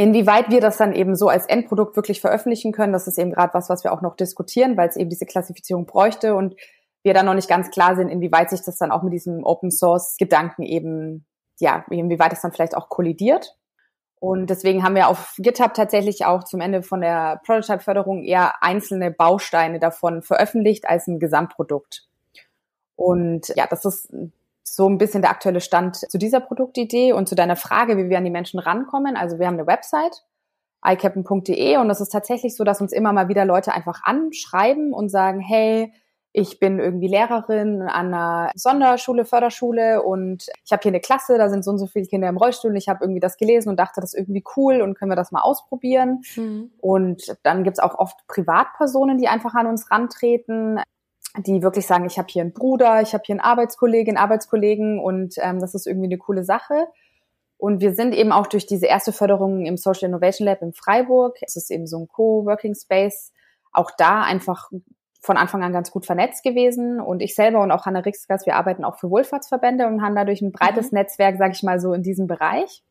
Inwieweit 0.00 0.48
wir 0.48 0.62
das 0.62 0.78
dann 0.78 0.94
eben 0.94 1.14
so 1.14 1.28
als 1.28 1.44
Endprodukt 1.44 1.94
wirklich 1.94 2.22
veröffentlichen 2.22 2.72
können, 2.72 2.94
das 2.94 3.06
ist 3.06 3.18
eben 3.18 3.32
gerade 3.32 3.52
was, 3.52 3.68
was 3.68 3.84
wir 3.84 3.92
auch 3.92 4.00
noch 4.00 4.16
diskutieren, 4.16 4.78
weil 4.78 4.88
es 4.88 4.96
eben 4.96 5.10
diese 5.10 5.26
Klassifizierung 5.26 5.84
bräuchte 5.84 6.34
und 6.34 6.56
wir 7.02 7.12
dann 7.12 7.26
noch 7.26 7.34
nicht 7.34 7.50
ganz 7.50 7.70
klar 7.70 7.96
sind, 7.96 8.08
inwieweit 8.08 8.48
sich 8.48 8.62
das 8.62 8.78
dann 8.78 8.92
auch 8.92 9.02
mit 9.02 9.12
diesem 9.12 9.44
Open 9.44 9.70
Source 9.70 10.16
Gedanken 10.16 10.62
eben, 10.62 11.26
ja, 11.58 11.84
inwieweit 11.90 12.32
es 12.32 12.40
dann 12.40 12.50
vielleicht 12.50 12.74
auch 12.78 12.88
kollidiert. 12.88 13.58
Und 14.20 14.48
deswegen 14.48 14.82
haben 14.82 14.94
wir 14.94 15.08
auf 15.08 15.34
GitHub 15.36 15.74
tatsächlich 15.74 16.24
auch 16.24 16.44
zum 16.44 16.62
Ende 16.62 16.82
von 16.82 17.02
der 17.02 17.42
Prototype-Förderung 17.44 18.24
eher 18.24 18.62
einzelne 18.62 19.10
Bausteine 19.10 19.80
davon 19.80 20.22
veröffentlicht 20.22 20.88
als 20.88 21.08
ein 21.08 21.18
Gesamtprodukt. 21.18 22.08
Und 22.96 23.48
ja, 23.54 23.66
das 23.66 23.84
ist 23.84 24.10
so 24.72 24.88
ein 24.88 24.98
bisschen 24.98 25.20
der 25.22 25.32
aktuelle 25.32 25.60
Stand 25.60 25.96
zu 25.96 26.16
dieser 26.16 26.38
Produktidee 26.38 27.12
und 27.12 27.28
zu 27.28 27.34
deiner 27.34 27.56
Frage, 27.56 27.96
wie 27.96 28.08
wir 28.08 28.18
an 28.18 28.24
die 28.24 28.30
Menschen 28.30 28.60
rankommen. 28.60 29.16
Also 29.16 29.40
wir 29.40 29.48
haben 29.48 29.54
eine 29.54 29.66
Website, 29.66 30.24
iCaptain.de 30.86 31.76
und 31.78 31.90
es 31.90 32.00
ist 32.00 32.10
tatsächlich 32.10 32.56
so, 32.56 32.62
dass 32.62 32.80
uns 32.80 32.92
immer 32.92 33.12
mal 33.12 33.28
wieder 33.28 33.44
Leute 33.44 33.74
einfach 33.74 34.04
anschreiben 34.04 34.92
und 34.92 35.08
sagen, 35.08 35.40
hey, 35.40 35.92
ich 36.32 36.60
bin 36.60 36.78
irgendwie 36.78 37.08
Lehrerin 37.08 37.82
an 37.82 38.14
einer 38.14 38.52
Sonderschule, 38.54 39.24
Förderschule 39.24 40.04
und 40.04 40.46
ich 40.64 40.70
habe 40.70 40.82
hier 40.82 40.92
eine 40.92 41.00
Klasse, 41.00 41.36
da 41.36 41.48
sind 41.48 41.64
so 41.64 41.72
und 41.72 41.78
so 41.78 41.88
viele 41.88 42.06
Kinder 42.06 42.28
im 42.28 42.36
Rollstuhl 42.36 42.70
und 42.70 42.76
ich 42.76 42.88
habe 42.88 43.02
irgendwie 43.02 43.18
das 43.18 43.38
gelesen 43.38 43.70
und 43.70 43.76
dachte, 43.76 44.00
das 44.00 44.14
ist 44.14 44.20
irgendwie 44.20 44.44
cool 44.56 44.82
und 44.82 44.96
können 44.96 45.10
wir 45.10 45.16
das 45.16 45.32
mal 45.32 45.40
ausprobieren. 45.40 46.22
Mhm. 46.36 46.70
Und 46.78 47.36
dann 47.42 47.64
gibt's 47.64 47.80
auch 47.80 47.98
oft 47.98 48.24
Privatpersonen, 48.28 49.18
die 49.18 49.26
einfach 49.26 49.54
an 49.54 49.66
uns 49.66 49.90
rantreten 49.90 50.78
die 51.38 51.62
wirklich 51.62 51.86
sagen, 51.86 52.06
ich 52.06 52.18
habe 52.18 52.28
hier 52.28 52.42
einen 52.42 52.52
Bruder, 52.52 53.02
ich 53.02 53.14
habe 53.14 53.22
hier 53.24 53.34
einen 53.34 53.40
Arbeitskollegin, 53.40 54.16
Arbeitskollegen 54.16 54.98
und 54.98 55.34
ähm, 55.38 55.60
das 55.60 55.74
ist 55.74 55.86
irgendwie 55.86 56.08
eine 56.08 56.18
coole 56.18 56.44
Sache. 56.44 56.86
Und 57.56 57.80
wir 57.80 57.94
sind 57.94 58.14
eben 58.14 58.32
auch 58.32 58.46
durch 58.46 58.66
diese 58.66 58.86
erste 58.86 59.12
Förderung 59.12 59.66
im 59.66 59.76
Social 59.76 60.08
Innovation 60.08 60.46
Lab 60.46 60.62
in 60.62 60.72
Freiburg, 60.72 61.36
es 61.42 61.56
ist 61.56 61.70
eben 61.70 61.86
so 61.86 61.98
ein 61.98 62.08
Co-Working 62.08 62.74
Space, 62.74 63.32
auch 63.72 63.90
da 63.96 64.22
einfach 64.22 64.70
von 65.20 65.36
Anfang 65.36 65.62
an 65.62 65.72
ganz 65.72 65.90
gut 65.90 66.06
vernetzt 66.06 66.42
gewesen. 66.42 67.00
Und 67.00 67.20
ich 67.20 67.34
selber 67.34 67.60
und 67.60 67.70
auch 67.70 67.84
Hanna 67.84 68.00
Rixgas, 68.00 68.46
wir 68.46 68.56
arbeiten 68.56 68.84
auch 68.84 68.98
für 68.98 69.10
Wohlfahrtsverbände 69.10 69.86
und 69.86 70.02
haben 70.02 70.16
dadurch 70.16 70.40
ein 70.40 70.52
breites 70.52 70.90
mhm. 70.90 70.98
Netzwerk, 70.98 71.36
sage 71.36 71.52
ich 71.52 71.62
mal 71.62 71.78
so, 71.78 71.92
in 71.92 72.02
diesem 72.02 72.26
Bereich. 72.26 72.82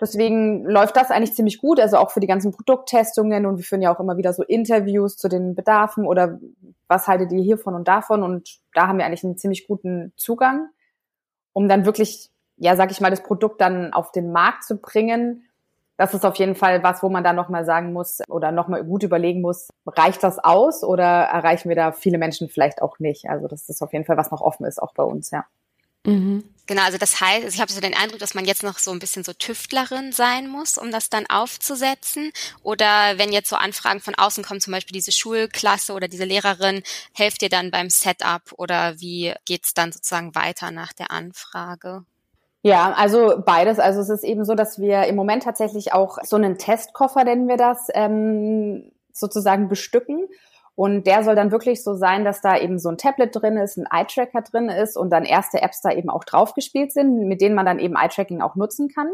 Deswegen 0.00 0.64
läuft 0.64 0.96
das 0.96 1.10
eigentlich 1.10 1.34
ziemlich 1.34 1.58
gut, 1.58 1.80
also 1.80 1.96
auch 1.96 2.10
für 2.10 2.20
die 2.20 2.28
ganzen 2.28 2.52
Produkttestungen 2.52 3.46
und 3.46 3.56
wir 3.56 3.64
führen 3.64 3.82
ja 3.82 3.92
auch 3.94 3.98
immer 3.98 4.16
wieder 4.16 4.32
so 4.32 4.44
Interviews 4.44 5.16
zu 5.16 5.28
den 5.28 5.56
Bedarfen 5.56 6.06
oder 6.06 6.38
was 6.86 7.08
haltet 7.08 7.32
ihr 7.32 7.42
hiervon 7.42 7.74
und 7.74 7.88
davon 7.88 8.22
und 8.22 8.60
da 8.74 8.86
haben 8.86 8.98
wir 8.98 9.06
eigentlich 9.06 9.24
einen 9.24 9.36
ziemlich 9.36 9.66
guten 9.66 10.12
Zugang, 10.16 10.68
um 11.52 11.68
dann 11.68 11.84
wirklich, 11.84 12.30
ja, 12.56 12.76
sag 12.76 12.92
ich 12.92 13.00
mal, 13.00 13.10
das 13.10 13.24
Produkt 13.24 13.60
dann 13.60 13.92
auf 13.92 14.12
den 14.12 14.30
Markt 14.30 14.64
zu 14.64 14.76
bringen. 14.76 15.42
Das 15.96 16.14
ist 16.14 16.24
auf 16.24 16.36
jeden 16.36 16.54
Fall 16.54 16.84
was, 16.84 17.02
wo 17.02 17.08
man 17.08 17.24
dann 17.24 17.34
nochmal 17.34 17.64
sagen 17.64 17.92
muss 17.92 18.20
oder 18.28 18.52
nochmal 18.52 18.84
gut 18.84 19.02
überlegen 19.02 19.40
muss, 19.40 19.68
reicht 19.84 20.22
das 20.22 20.38
aus 20.38 20.84
oder 20.84 21.04
erreichen 21.04 21.68
wir 21.68 21.76
da 21.76 21.90
viele 21.90 22.18
Menschen 22.18 22.48
vielleicht 22.48 22.82
auch 22.82 23.00
nicht? 23.00 23.28
Also 23.28 23.48
das 23.48 23.68
ist 23.68 23.82
auf 23.82 23.92
jeden 23.92 24.04
Fall, 24.04 24.16
was 24.16 24.30
noch 24.30 24.42
offen 24.42 24.64
ist, 24.64 24.80
auch 24.80 24.94
bei 24.94 25.02
uns, 25.02 25.32
ja. 25.32 25.44
Mhm. 26.08 26.44
Genau, 26.66 26.82
also 26.82 26.98
das 26.98 27.18
heißt, 27.20 27.44
also 27.44 27.54
ich 27.54 27.60
habe 27.62 27.72
so 27.72 27.80
den 27.80 27.94
Eindruck, 27.94 28.18
dass 28.18 28.34
man 28.34 28.44
jetzt 28.44 28.62
noch 28.62 28.78
so 28.78 28.90
ein 28.90 28.98
bisschen 28.98 29.24
so 29.24 29.32
Tüftlerin 29.32 30.12
sein 30.12 30.48
muss, 30.48 30.76
um 30.76 30.90
das 30.90 31.08
dann 31.08 31.24
aufzusetzen. 31.26 32.30
Oder 32.62 33.16
wenn 33.16 33.32
jetzt 33.32 33.48
so 33.48 33.56
Anfragen 33.56 34.00
von 34.00 34.14
außen 34.14 34.44
kommen, 34.44 34.60
zum 34.60 34.74
Beispiel 34.74 34.92
diese 34.92 35.12
Schulklasse 35.12 35.94
oder 35.94 36.08
diese 36.08 36.24
Lehrerin, 36.24 36.82
helft 37.14 37.42
ihr 37.42 37.48
dann 37.48 37.70
beim 37.70 37.88
Setup 37.88 38.42
oder 38.58 39.00
wie 39.00 39.32
geht's 39.46 39.72
dann 39.72 39.92
sozusagen 39.92 40.34
weiter 40.34 40.70
nach 40.70 40.92
der 40.92 41.10
Anfrage? 41.10 42.04
Ja, 42.62 42.92
also 42.92 43.42
beides. 43.46 43.78
Also 43.78 44.00
es 44.02 44.10
ist 44.10 44.24
eben 44.24 44.44
so, 44.44 44.54
dass 44.54 44.78
wir 44.78 45.04
im 45.04 45.16
Moment 45.16 45.44
tatsächlich 45.44 45.94
auch 45.94 46.18
so 46.22 46.36
einen 46.36 46.58
Testkoffer, 46.58 47.24
nennen 47.24 47.48
wir 47.48 47.56
das, 47.56 47.88
ähm, 47.94 48.92
sozusagen 49.12 49.68
bestücken 49.68 50.28
und 50.78 51.08
der 51.08 51.24
soll 51.24 51.34
dann 51.34 51.50
wirklich 51.50 51.82
so 51.82 51.94
sein, 51.94 52.24
dass 52.24 52.40
da 52.40 52.56
eben 52.56 52.78
so 52.78 52.88
ein 52.88 52.98
Tablet 52.98 53.34
drin 53.34 53.56
ist, 53.56 53.78
ein 53.78 53.88
Eye-Tracker 53.90 54.42
drin 54.42 54.68
ist 54.68 54.96
und 54.96 55.10
dann 55.10 55.24
erste 55.24 55.60
Apps 55.60 55.80
da 55.80 55.90
eben 55.90 56.08
auch 56.08 56.22
draufgespielt 56.22 56.92
sind, 56.92 57.26
mit 57.26 57.40
denen 57.40 57.56
man 57.56 57.66
dann 57.66 57.80
eben 57.80 57.96
Eye-Tracking 57.96 58.40
auch 58.40 58.54
nutzen 58.54 58.88
kann. 58.88 59.08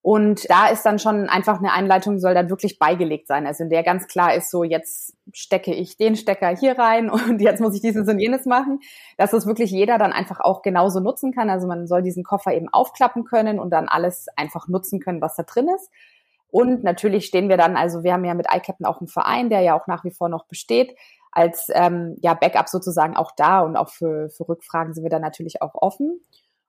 Und 0.00 0.48
da 0.48 0.68
ist 0.68 0.86
dann 0.86 0.98
schon 0.98 1.28
einfach 1.28 1.58
eine 1.58 1.74
Einleitung, 1.74 2.18
soll 2.18 2.32
dann 2.32 2.48
wirklich 2.48 2.78
beigelegt 2.78 3.26
sein. 3.26 3.46
Also 3.46 3.64
in 3.64 3.68
der 3.68 3.82
ganz 3.82 4.06
klar 4.06 4.34
ist 4.34 4.50
so, 4.50 4.64
jetzt 4.64 5.14
stecke 5.34 5.74
ich 5.74 5.98
den 5.98 6.16
Stecker 6.16 6.56
hier 6.56 6.78
rein 6.78 7.10
und 7.28 7.42
jetzt 7.42 7.60
muss 7.60 7.74
ich 7.74 7.82
dieses 7.82 8.08
und 8.08 8.18
jenes 8.18 8.46
machen. 8.46 8.80
Dass 9.18 9.32
das 9.32 9.46
wirklich 9.46 9.70
jeder 9.70 9.98
dann 9.98 10.14
einfach 10.14 10.40
auch 10.40 10.62
genauso 10.62 11.00
nutzen 11.00 11.30
kann. 11.30 11.50
Also 11.50 11.66
man 11.66 11.86
soll 11.86 12.00
diesen 12.00 12.24
Koffer 12.24 12.54
eben 12.54 12.70
aufklappen 12.70 13.24
können 13.24 13.60
und 13.60 13.68
dann 13.68 13.86
alles 13.86 14.28
einfach 14.34 14.66
nutzen 14.66 14.98
können, 15.00 15.20
was 15.20 15.36
da 15.36 15.42
drin 15.42 15.68
ist. 15.76 15.90
Und 16.56 16.84
natürlich 16.84 17.26
stehen 17.26 17.50
wir 17.50 17.58
dann, 17.58 17.76
also 17.76 18.02
wir 18.02 18.14
haben 18.14 18.24
ja 18.24 18.32
mit 18.32 18.46
iCaptain 18.46 18.86
auch 18.86 19.02
einen 19.02 19.08
Verein, 19.08 19.50
der 19.50 19.60
ja 19.60 19.78
auch 19.78 19.86
nach 19.86 20.04
wie 20.04 20.10
vor 20.10 20.30
noch 20.30 20.46
besteht, 20.46 20.96
als 21.30 21.68
ähm, 21.74 22.16
ja, 22.22 22.32
Backup 22.32 22.70
sozusagen 22.70 23.14
auch 23.14 23.32
da 23.36 23.60
und 23.60 23.76
auch 23.76 23.90
für, 23.90 24.30
für 24.30 24.48
Rückfragen 24.48 24.94
sind 24.94 25.02
wir 25.02 25.10
dann 25.10 25.20
natürlich 25.20 25.60
auch 25.60 25.74
offen. 25.74 26.18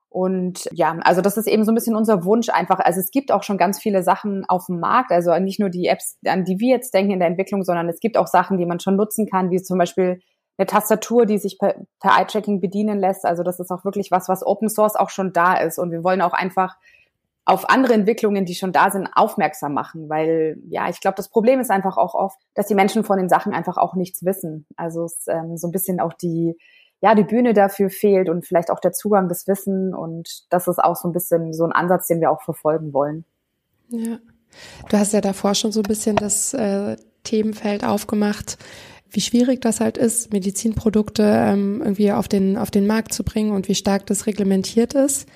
Und 0.10 0.68
ja, 0.74 0.98
also 1.06 1.22
das 1.22 1.38
ist 1.38 1.48
eben 1.48 1.64
so 1.64 1.72
ein 1.72 1.76
bisschen 1.76 1.96
unser 1.96 2.26
Wunsch 2.26 2.50
einfach. 2.50 2.80
Also 2.80 3.00
es 3.00 3.12
gibt 3.12 3.32
auch 3.32 3.44
schon 3.44 3.58
ganz 3.58 3.80
viele 3.80 4.04
Sachen 4.04 4.44
auf 4.50 4.66
dem 4.66 4.82
Markt, 4.82 5.14
also 5.14 5.34
nicht 5.40 5.62
nur 5.62 5.70
die 5.70 5.88
Apps, 5.88 6.18
an 6.26 6.44
die 6.44 6.60
wir 6.60 6.76
jetzt 6.76 6.94
denken 6.94 7.14
in 7.14 7.20
der 7.20 7.30
Entwicklung, 7.30 7.64
sondern 7.64 7.88
es 7.88 8.02
gibt 8.02 8.18
auch 8.18 8.28
Sachen, 8.28 8.58
die 8.58 8.66
man 8.66 8.82
schon 8.82 8.98
nutzen 8.98 9.26
kann, 9.26 9.52
wie 9.52 9.62
zum 9.62 9.78
Beispiel 9.78 10.20
eine 10.58 10.66
Tastatur, 10.66 11.26
die 11.26 11.38
sich 11.38 11.60
per, 11.60 11.76
per 12.02 12.12
Eye-Tracking 12.20 12.60
bedienen 12.60 13.00
lässt. 13.00 13.24
Also 13.24 13.42
das 13.42 13.62
ist 13.62 13.72
auch 13.72 13.86
wirklich 13.86 14.12
was, 14.12 14.28
was 14.28 14.46
Open 14.46 14.68
Source 14.68 14.98
auch 14.98 15.10
schon 15.10 15.32
da 15.32 15.56
ist. 15.56 15.80
Und 15.80 15.92
wir 15.92 16.04
wollen 16.04 16.22
auch 16.22 16.34
einfach 16.34 16.76
auf 17.48 17.70
andere 17.70 17.94
Entwicklungen, 17.94 18.46
die 18.46 18.56
schon 18.56 18.74
da 18.74 18.92
sind, 18.92 19.10
aufmerksam 19.16 19.74
machen, 19.74 20.10
weil 20.10 20.58
ja, 20.68 20.90
ich 20.90 21.00
glaube, 21.00 21.16
das 21.16 21.30
Problem 21.30 21.62
ist 21.62 21.72
einfach 21.72 21.96
auch 21.96 22.14
oft, 22.14 22.38
dass 22.56 22.68
die 22.68 22.76
Menschen 22.76 23.06
von 23.06 23.18
den 23.18 23.30
Sachen 23.30 23.54
einfach 23.54 23.78
auch 23.78 23.96
nichts 23.96 24.26
wissen. 24.26 24.66
Also 24.76 25.06
es 25.06 25.28
ähm, 25.28 25.56
so 25.56 25.70
ein 25.70 25.72
bisschen 25.72 26.02
auch 26.02 26.12
die 26.12 26.58
ja 27.00 27.16
die 27.16 27.24
Bühne 27.24 27.54
dafür 27.54 27.90
fehlt 27.90 28.28
und 28.28 28.46
vielleicht 28.46 28.70
auch 28.70 28.82
der 28.82 28.92
Zugang 28.92 29.30
des 29.30 29.48
Wissen 29.48 29.96
und 29.96 30.46
das 30.50 30.68
ist 30.68 30.84
auch 30.84 30.98
so 30.98 31.08
ein 31.08 31.14
bisschen 31.14 31.54
so 31.54 31.64
ein 31.64 31.72
Ansatz, 31.72 32.08
den 32.08 32.20
wir 32.20 32.32
auch 32.32 32.42
verfolgen 32.42 32.92
wollen. 32.92 33.24
Ja, 33.90 34.18
du 34.90 34.98
hast 34.98 35.14
ja 35.14 35.22
davor 35.22 35.56
schon 35.56 35.72
so 35.72 35.80
ein 35.80 35.88
bisschen 35.88 36.18
das 36.18 36.54
äh, 36.54 36.98
Themenfeld 37.24 37.86
aufgemacht 37.86 38.58
wie 39.12 39.22
schwierig 39.22 39.62
das 39.62 39.80
halt 39.80 39.98
ist, 39.98 40.34
Medizinprodukte 40.34 41.24
ähm, 41.24 41.82
irgendwie 41.82 42.12
auf 42.12 42.28
den, 42.28 42.58
auf 42.58 42.72
den 42.72 42.88
Markt 42.88 43.14
zu 43.14 43.24
bringen 43.24 43.52
und 43.52 43.68
wie 43.68 43.76
stark 43.76 44.06
das 44.06 44.28
reglementiert 44.28 44.94
ist. 44.94 45.28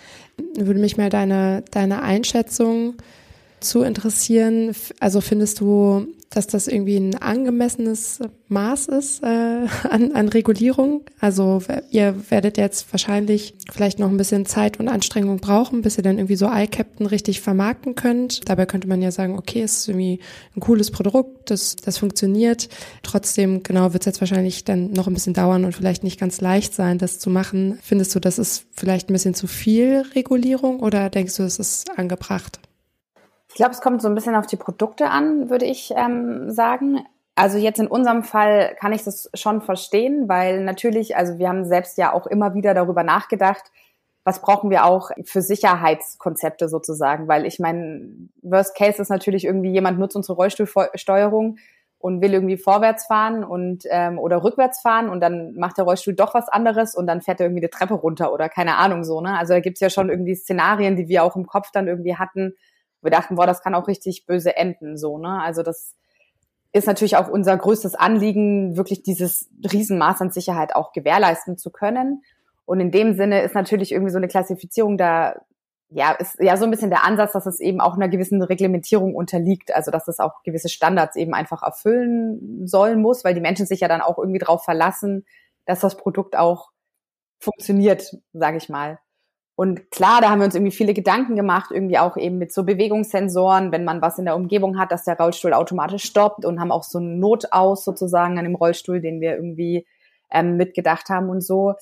Würde 0.55 0.79
mich 0.79 0.97
mal 0.97 1.09
deine, 1.09 1.63
deine 1.71 2.01
Einschätzung 2.01 2.95
zu 3.61 3.83
interessieren. 3.83 4.75
Also 4.99 5.21
findest 5.21 5.59
du, 5.59 6.07
dass 6.31 6.47
das 6.47 6.67
irgendwie 6.67 6.95
ein 6.95 7.15
angemessenes 7.15 8.19
Maß 8.47 8.87
ist 8.87 9.21
äh, 9.21 9.27
an, 9.89 10.13
an 10.13 10.29
Regulierung? 10.29 11.03
Also 11.19 11.61
ihr 11.91 12.15
werdet 12.29 12.57
jetzt 12.57 12.91
wahrscheinlich 12.93 13.53
vielleicht 13.71 13.99
noch 13.99 14.09
ein 14.09 14.17
bisschen 14.17 14.45
Zeit 14.45 14.79
und 14.79 14.87
Anstrengung 14.87 15.39
brauchen, 15.39 15.81
bis 15.81 15.97
ihr 15.97 16.03
dann 16.03 16.17
irgendwie 16.17 16.37
so 16.37 16.49
iCaptain 16.49 17.05
richtig 17.05 17.41
vermarkten 17.41 17.95
könnt. 17.95 18.47
Dabei 18.49 18.65
könnte 18.65 18.87
man 18.87 19.01
ja 19.01 19.11
sagen, 19.11 19.37
okay, 19.37 19.61
es 19.61 19.79
ist 19.79 19.89
irgendwie 19.89 20.19
ein 20.55 20.61
cooles 20.61 20.89
Produkt, 20.89 21.51
das, 21.51 21.75
das 21.75 21.97
funktioniert. 21.97 22.69
Trotzdem, 23.03 23.61
genau, 23.61 23.93
wird 23.93 24.03
es 24.03 24.07
jetzt 24.07 24.21
wahrscheinlich 24.21 24.63
dann 24.63 24.91
noch 24.93 25.07
ein 25.07 25.13
bisschen 25.13 25.33
dauern 25.33 25.65
und 25.65 25.75
vielleicht 25.75 26.03
nicht 26.03 26.19
ganz 26.19 26.39
leicht 26.39 26.73
sein, 26.73 26.97
das 26.97 27.19
zu 27.19 27.29
machen. 27.29 27.77
Findest 27.81 28.15
du, 28.15 28.19
das 28.19 28.39
ist 28.39 28.65
vielleicht 28.71 29.09
ein 29.09 29.13
bisschen 29.13 29.33
zu 29.33 29.47
viel 29.47 30.03
Regulierung 30.15 30.79
oder 30.79 31.09
denkst 31.09 31.35
du, 31.35 31.43
es 31.43 31.59
ist 31.59 31.91
angebracht? 31.97 32.59
Ich 33.51 33.55
glaube, 33.55 33.71
es 33.71 33.81
kommt 33.81 34.01
so 34.01 34.07
ein 34.07 34.15
bisschen 34.15 34.35
auf 34.35 34.47
die 34.47 34.55
Produkte 34.55 35.09
an, 35.09 35.49
würde 35.49 35.65
ich 35.65 35.91
ähm, 35.93 36.51
sagen. 36.51 37.05
Also 37.35 37.57
jetzt 37.57 37.79
in 37.79 37.87
unserem 37.87 38.23
Fall 38.23 38.75
kann 38.79 38.93
ich 38.93 39.03
das 39.03 39.29
schon 39.33 39.61
verstehen, 39.61 40.29
weil 40.29 40.63
natürlich, 40.63 41.17
also 41.17 41.37
wir 41.37 41.49
haben 41.49 41.65
selbst 41.65 41.97
ja 41.97 42.13
auch 42.13 42.27
immer 42.27 42.53
wieder 42.53 42.73
darüber 42.73 43.03
nachgedacht, 43.03 43.71
was 44.23 44.41
brauchen 44.41 44.69
wir 44.69 44.85
auch 44.85 45.11
für 45.25 45.41
Sicherheitskonzepte 45.41 46.69
sozusagen, 46.69 47.27
weil 47.27 47.45
ich 47.45 47.59
meine, 47.59 48.07
Worst 48.41 48.75
Case 48.75 49.01
ist 49.01 49.09
natürlich 49.09 49.45
irgendwie, 49.45 49.71
jemand 49.71 49.99
nutzt 49.99 50.15
unsere 50.15 50.35
Rollstuhlsteuerung 50.35 51.57
und 51.97 52.21
will 52.21 52.33
irgendwie 52.33 52.57
vorwärts 52.57 53.05
fahren 53.05 53.43
und 53.43 53.83
ähm, 53.89 54.17
oder 54.17 54.43
rückwärts 54.43 54.81
fahren 54.81 55.09
und 55.09 55.19
dann 55.19 55.55
macht 55.55 55.77
der 55.77 55.85
Rollstuhl 55.85 56.13
doch 56.13 56.33
was 56.33 56.47
anderes 56.47 56.95
und 56.95 57.05
dann 57.07 57.21
fährt 57.21 57.39
er 57.39 57.47
irgendwie 57.47 57.63
eine 57.63 57.69
Treppe 57.69 57.95
runter 57.95 58.31
oder 58.31 58.47
keine 58.47 58.77
Ahnung 58.77 59.03
so. 59.03 59.19
Ne? 59.21 59.37
Also 59.37 59.53
da 59.53 59.59
gibt's 59.59 59.81
ja 59.81 59.89
schon 59.89 60.09
irgendwie 60.09 60.35
Szenarien, 60.35 60.95
die 60.95 61.07
wir 61.07 61.23
auch 61.23 61.35
im 61.35 61.47
Kopf 61.47 61.71
dann 61.71 61.87
irgendwie 61.87 62.15
hatten. 62.15 62.55
Wir 63.01 63.11
dachten, 63.11 63.35
boah, 63.35 63.47
das 63.47 63.61
kann 63.61 63.75
auch 63.75 63.87
richtig 63.87 64.25
böse 64.25 64.55
enden 64.55 64.97
so. 64.97 65.17
Ne? 65.17 65.41
Also 65.41 65.63
das 65.63 65.95
ist 66.73 66.87
natürlich 66.87 67.17
auch 67.17 67.27
unser 67.27 67.57
größtes 67.57 67.95
Anliegen, 67.95 68.77
wirklich 68.77 69.03
dieses 69.03 69.49
Riesenmaß 69.71 70.21
an 70.21 70.31
Sicherheit 70.31 70.75
auch 70.75 70.93
gewährleisten 70.93 71.57
zu 71.57 71.71
können. 71.71 72.23
Und 72.65 72.79
in 72.79 72.91
dem 72.91 73.15
Sinne 73.15 73.41
ist 73.41 73.55
natürlich 73.55 73.91
irgendwie 73.91 74.11
so 74.11 74.17
eine 74.17 74.27
Klassifizierung 74.27 74.97
da 74.97 75.35
ja, 75.93 76.11
ist 76.13 76.39
ja 76.39 76.55
so 76.55 76.63
ein 76.63 76.71
bisschen 76.71 76.89
der 76.89 77.03
Ansatz, 77.03 77.33
dass 77.33 77.45
es 77.45 77.59
eben 77.59 77.81
auch 77.81 77.95
einer 77.95 78.07
gewissen 78.07 78.41
Reglementierung 78.41 79.13
unterliegt, 79.13 79.75
also 79.75 79.91
dass 79.91 80.07
es 80.07 80.19
auch 80.19 80.41
gewisse 80.43 80.69
Standards 80.69 81.17
eben 81.17 81.33
einfach 81.33 81.63
erfüllen 81.63 82.65
sollen 82.65 83.01
muss, 83.01 83.25
weil 83.25 83.33
die 83.33 83.41
Menschen 83.41 83.65
sich 83.65 83.81
ja 83.81 83.89
dann 83.89 83.99
auch 83.99 84.17
irgendwie 84.17 84.39
darauf 84.39 84.63
verlassen, 84.63 85.25
dass 85.65 85.81
das 85.81 85.97
Produkt 85.97 86.37
auch 86.37 86.71
funktioniert, 87.39 88.15
sage 88.31 88.57
ich 88.57 88.69
mal. 88.69 88.99
Und 89.55 89.91
klar, 89.91 90.21
da 90.21 90.29
haben 90.29 90.39
wir 90.39 90.45
uns 90.45 90.55
irgendwie 90.55 90.75
viele 90.75 90.93
Gedanken 90.93 91.35
gemacht, 91.35 91.71
irgendwie 91.71 91.99
auch 91.99 92.17
eben 92.17 92.37
mit 92.37 92.53
so 92.53 92.63
Bewegungssensoren, 92.63 93.71
wenn 93.71 93.83
man 93.83 94.01
was 94.01 94.17
in 94.17 94.25
der 94.25 94.35
Umgebung 94.35 94.79
hat, 94.79 94.91
dass 94.91 95.03
der 95.03 95.17
Rollstuhl 95.17 95.53
automatisch 95.53 96.03
stoppt 96.03 96.45
und 96.45 96.59
haben 96.59 96.71
auch 96.71 96.83
so 96.83 96.97
einen 96.97 97.19
Notaus 97.19 97.83
sozusagen 97.83 98.39
an 98.39 98.45
dem 98.45 98.55
Rollstuhl, 98.55 99.01
den 99.01 99.21
wir 99.21 99.35
irgendwie 99.35 99.85
ähm, 100.31 100.57
mitgedacht 100.57 101.09
haben 101.09 101.29
und 101.29 101.41
so. 101.41 101.75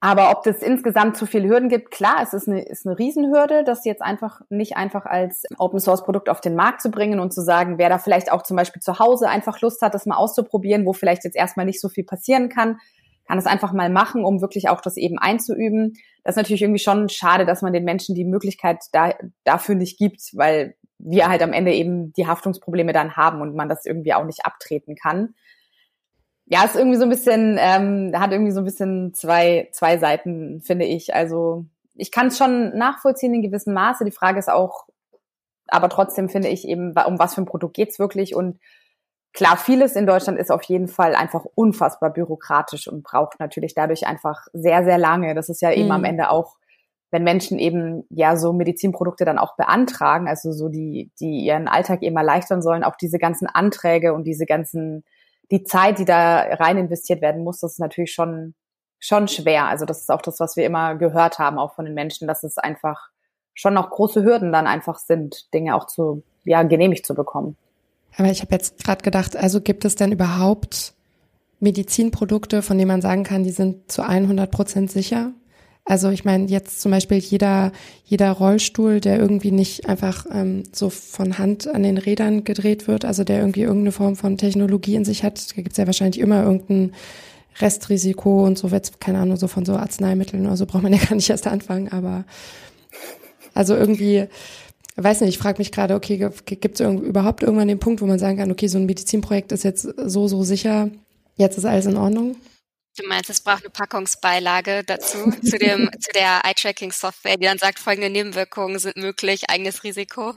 Aber 0.00 0.30
ob 0.30 0.42
das 0.44 0.58
insgesamt 0.58 1.16
zu 1.16 1.24
viele 1.24 1.48
Hürden 1.48 1.70
gibt, 1.70 1.90
klar, 1.90 2.18
es 2.22 2.34
ist 2.34 2.46
eine, 2.46 2.62
ist 2.62 2.86
eine 2.86 2.98
Riesenhürde, 2.98 3.64
das 3.64 3.84
jetzt 3.86 4.02
einfach 4.02 4.42
nicht 4.50 4.76
einfach 4.76 5.06
als 5.06 5.44
Open 5.58 5.80
Source 5.80 6.04
Produkt 6.04 6.28
auf 6.28 6.42
den 6.42 6.54
Markt 6.54 6.82
zu 6.82 6.90
bringen 6.90 7.18
und 7.18 7.32
zu 7.32 7.40
sagen, 7.40 7.78
wer 7.78 7.88
da 7.88 7.98
vielleicht 7.98 8.30
auch 8.30 8.42
zum 8.42 8.56
Beispiel 8.56 8.82
zu 8.82 8.98
Hause 8.98 9.28
einfach 9.28 9.60
Lust 9.62 9.80
hat, 9.80 9.94
das 9.94 10.04
mal 10.04 10.16
auszuprobieren, 10.16 10.84
wo 10.84 10.92
vielleicht 10.92 11.24
jetzt 11.24 11.34
erstmal 11.34 11.64
nicht 11.64 11.80
so 11.80 11.88
viel 11.88 12.04
passieren 12.04 12.50
kann, 12.50 12.78
kann 13.26 13.38
es 13.38 13.46
einfach 13.46 13.72
mal 13.72 13.90
machen, 13.90 14.24
um 14.24 14.40
wirklich 14.40 14.68
auch 14.68 14.80
das 14.80 14.96
eben 14.96 15.18
einzuüben. 15.18 15.94
Das 16.22 16.32
ist 16.32 16.36
natürlich 16.36 16.62
irgendwie 16.62 16.82
schon 16.82 17.08
schade, 17.08 17.46
dass 17.46 17.62
man 17.62 17.72
den 17.72 17.84
Menschen 17.84 18.14
die 18.14 18.24
Möglichkeit 18.24 18.78
da, 18.92 19.14
dafür 19.44 19.74
nicht 19.74 19.98
gibt, 19.98 20.30
weil 20.34 20.76
wir 20.98 21.28
halt 21.28 21.42
am 21.42 21.52
Ende 21.52 21.72
eben 21.72 22.12
die 22.12 22.26
Haftungsprobleme 22.26 22.92
dann 22.92 23.16
haben 23.16 23.40
und 23.40 23.54
man 23.54 23.68
das 23.68 23.84
irgendwie 23.84 24.14
auch 24.14 24.24
nicht 24.24 24.46
abtreten 24.46 24.94
kann 24.94 25.34
ja, 26.46 26.64
ist 26.64 26.76
irgendwie 26.76 26.96
so 26.96 27.02
ein 27.02 27.10
bisschen, 27.10 27.58
ähm, 27.60 28.12
hat 28.14 28.30
irgendwie 28.30 28.52
so 28.52 28.60
ein 28.60 28.64
bisschen 28.64 29.12
zwei, 29.14 29.68
zwei 29.72 29.98
Seiten, 29.98 30.60
finde 30.60 30.84
ich. 30.84 31.12
Also 31.14 31.66
ich 31.94 32.12
kann 32.12 32.28
es 32.28 32.38
schon 32.38 32.76
nachvollziehen 32.76 33.34
in 33.34 33.42
gewissem 33.42 33.74
Maße. 33.74 34.04
Die 34.04 34.12
Frage 34.12 34.38
ist 34.38 34.48
auch, 34.48 34.86
aber 35.66 35.88
trotzdem 35.88 36.28
finde 36.28 36.48
ich 36.48 36.66
eben, 36.68 36.94
um 37.06 37.18
was 37.18 37.34
für 37.34 37.42
ein 37.42 37.46
Produkt 37.46 37.74
geht's 37.74 37.98
wirklich? 37.98 38.36
Und 38.36 38.60
klar, 39.36 39.56
vieles 39.56 39.94
in 39.94 40.06
Deutschland 40.06 40.38
ist 40.38 40.50
auf 40.50 40.62
jeden 40.64 40.88
Fall 40.88 41.14
einfach 41.14 41.44
unfassbar 41.54 42.10
bürokratisch 42.10 42.88
und 42.88 43.04
braucht 43.04 43.38
natürlich 43.38 43.74
dadurch 43.74 44.06
einfach 44.06 44.46
sehr, 44.52 44.82
sehr 44.82 44.98
lange. 44.98 45.34
Das 45.34 45.48
ist 45.48 45.60
ja 45.60 45.70
eben 45.70 45.92
am 45.92 46.00
mhm. 46.00 46.06
Ende 46.06 46.30
auch, 46.30 46.56
wenn 47.10 47.22
Menschen 47.22 47.58
eben 47.58 48.04
ja 48.08 48.36
so 48.36 48.52
Medizinprodukte 48.52 49.24
dann 49.24 49.38
auch 49.38 49.54
beantragen, 49.56 50.26
also 50.26 50.52
so 50.52 50.68
die, 50.68 51.12
die 51.20 51.44
ihren 51.44 51.68
Alltag 51.68 52.02
eben 52.02 52.16
erleichtern 52.16 52.62
sollen, 52.62 52.82
auch 52.82 52.96
diese 52.96 53.18
ganzen 53.18 53.46
Anträge 53.46 54.14
und 54.14 54.24
diese 54.24 54.46
ganzen 54.46 55.04
die 55.50 55.62
Zeit, 55.62 55.98
die 55.98 56.04
da 56.04 56.38
rein 56.54 56.78
investiert 56.78 57.20
werden 57.20 57.44
muss, 57.44 57.60
das 57.60 57.72
ist 57.72 57.78
natürlich 57.78 58.12
schon, 58.12 58.54
schon 58.98 59.28
schwer. 59.28 59.66
Also 59.66 59.84
das 59.84 60.00
ist 60.00 60.10
auch 60.10 60.22
das, 60.22 60.40
was 60.40 60.56
wir 60.56 60.64
immer 60.64 60.96
gehört 60.96 61.38
haben, 61.38 61.58
auch 61.58 61.74
von 61.74 61.84
den 61.84 61.94
Menschen, 61.94 62.26
dass 62.26 62.42
es 62.42 62.58
einfach 62.58 63.10
schon 63.54 63.74
noch 63.74 63.90
große 63.90 64.24
Hürden 64.24 64.50
dann 64.50 64.66
einfach 64.66 64.98
sind, 64.98 65.52
Dinge 65.54 65.76
auch 65.76 65.86
zu, 65.86 66.24
ja, 66.44 66.62
genehmigt 66.62 67.06
zu 67.06 67.14
bekommen. 67.14 67.56
Aber 68.16 68.30
ich 68.30 68.40
habe 68.40 68.54
jetzt 68.54 68.82
gerade 68.84 69.02
gedacht, 69.02 69.36
also 69.36 69.60
gibt 69.60 69.84
es 69.84 69.94
denn 69.94 70.12
überhaupt 70.12 70.94
Medizinprodukte, 71.60 72.62
von 72.62 72.78
denen 72.78 72.88
man 72.88 73.02
sagen 73.02 73.24
kann, 73.24 73.44
die 73.44 73.50
sind 73.50 73.90
zu 73.90 74.02
100 74.02 74.50
Prozent 74.50 74.90
sicher? 74.90 75.32
Also 75.88 76.10
ich 76.10 76.24
meine 76.24 76.46
jetzt 76.46 76.80
zum 76.80 76.90
Beispiel 76.90 77.18
jeder 77.18 77.70
jeder 78.04 78.32
Rollstuhl, 78.32 79.00
der 79.00 79.20
irgendwie 79.20 79.52
nicht 79.52 79.88
einfach 79.88 80.26
ähm, 80.32 80.64
so 80.72 80.90
von 80.90 81.38
Hand 81.38 81.68
an 81.68 81.84
den 81.84 81.96
Rädern 81.96 82.42
gedreht 82.42 82.88
wird, 82.88 83.04
also 83.04 83.22
der 83.22 83.38
irgendwie 83.38 83.62
irgendeine 83.62 83.92
Form 83.92 84.16
von 84.16 84.36
Technologie 84.36 84.96
in 84.96 85.04
sich 85.04 85.22
hat, 85.22 85.56
da 85.56 85.62
gibt's 85.62 85.78
ja 85.78 85.86
wahrscheinlich 85.86 86.20
immer 86.20 86.42
irgendein 86.42 86.92
Restrisiko 87.60 88.44
und 88.44 88.58
so 88.58 88.72
wird's, 88.72 88.98
keine 88.98 89.20
Ahnung, 89.20 89.36
so 89.36 89.46
von 89.46 89.64
so 89.64 89.76
Arzneimitteln 89.76 90.44
oder 90.44 90.56
so 90.56 90.66
braucht 90.66 90.82
man 90.82 90.92
ja 90.92 90.98
gar 91.08 91.14
nicht 91.14 91.30
erst 91.30 91.46
anfangen, 91.46 91.88
aber 91.92 92.24
also 93.54 93.74
irgendwie, 93.74 94.26
weiß 95.04 95.20
nicht, 95.20 95.30
ich 95.30 95.38
frage 95.38 95.58
mich 95.58 95.72
gerade, 95.72 95.94
okay, 95.94 96.16
gibt 96.44 96.80
es 96.80 96.86
überhaupt 96.88 97.42
irgendwann 97.42 97.68
den 97.68 97.78
Punkt, 97.78 98.00
wo 98.00 98.06
man 98.06 98.18
sagen 98.18 98.38
kann, 98.38 98.50
okay, 98.50 98.66
so 98.66 98.78
ein 98.78 98.86
Medizinprojekt 98.86 99.52
ist 99.52 99.64
jetzt 99.64 99.82
so, 99.82 100.26
so 100.28 100.42
sicher, 100.42 100.90
jetzt 101.36 101.58
ist 101.58 101.66
alles 101.66 101.86
in 101.86 101.96
Ordnung? 101.96 102.36
Du 102.98 103.06
meinst, 103.06 103.28
es 103.28 103.42
braucht 103.42 103.62
eine 103.62 103.70
Packungsbeilage 103.70 104.82
dazu, 104.86 105.30
zu 105.30 105.58
dem, 105.58 105.90
zu 106.00 106.12
der 106.14 106.40
Eye-Tracking-Software, 106.44 107.36
die 107.36 107.44
dann 107.44 107.58
sagt, 107.58 107.78
folgende 107.78 108.08
Nebenwirkungen 108.08 108.78
sind 108.78 108.96
möglich, 108.96 109.50
eigenes 109.50 109.84
Risiko? 109.84 110.32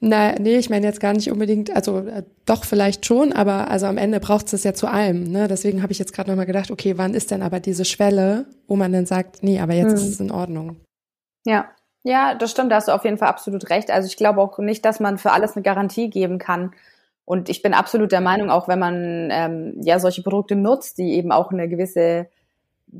Na, 0.00 0.38
nee, 0.38 0.58
ich 0.58 0.68
meine 0.68 0.86
jetzt 0.86 1.00
gar 1.00 1.14
nicht 1.14 1.30
unbedingt, 1.30 1.74
also 1.74 2.00
äh, 2.00 2.24
doch 2.44 2.64
vielleicht 2.64 3.06
schon, 3.06 3.32
aber 3.32 3.70
also 3.70 3.86
am 3.86 3.96
Ende 3.96 4.20
braucht 4.20 4.52
es 4.52 4.64
ja 4.64 4.74
zu 4.74 4.86
allem. 4.86 5.24
Ne? 5.24 5.48
Deswegen 5.48 5.82
habe 5.82 5.92
ich 5.92 5.98
jetzt 5.98 6.12
gerade 6.12 6.28
nochmal 6.28 6.44
gedacht, 6.44 6.70
okay, 6.70 6.98
wann 6.98 7.14
ist 7.14 7.30
denn 7.30 7.40
aber 7.40 7.58
diese 7.58 7.86
Schwelle, 7.86 8.44
wo 8.66 8.76
man 8.76 8.92
dann 8.92 9.06
sagt, 9.06 9.42
nee, 9.42 9.58
aber 9.58 9.72
jetzt 9.72 9.92
hm. 9.92 9.96
ist 9.96 10.08
es 10.08 10.20
in 10.20 10.30
Ordnung. 10.30 10.76
Ja, 11.46 11.70
ja, 12.04 12.34
das 12.34 12.50
stimmt, 12.50 12.70
da 12.70 12.76
hast 12.76 12.88
du 12.88 12.92
auf 12.92 13.04
jeden 13.04 13.16
Fall 13.18 13.28
absolut 13.28 13.70
recht. 13.70 13.90
Also 13.90 14.06
ich 14.06 14.16
glaube 14.18 14.40
auch 14.40 14.58
nicht, 14.58 14.84
dass 14.84 15.00
man 15.00 15.16
für 15.18 15.32
alles 15.32 15.56
eine 15.56 15.62
Garantie 15.62 16.10
geben 16.10 16.38
kann. 16.38 16.72
Und 17.24 17.48
ich 17.48 17.62
bin 17.62 17.72
absolut 17.72 18.12
der 18.12 18.20
Meinung, 18.20 18.50
auch 18.50 18.68
wenn 18.68 18.78
man 18.78 19.30
ähm, 19.32 19.80
ja 19.82 19.98
solche 19.98 20.22
Produkte 20.22 20.54
nutzt, 20.54 20.98
die 20.98 21.14
eben 21.14 21.32
auch 21.32 21.50
eine 21.50 21.66
gewisse 21.66 22.28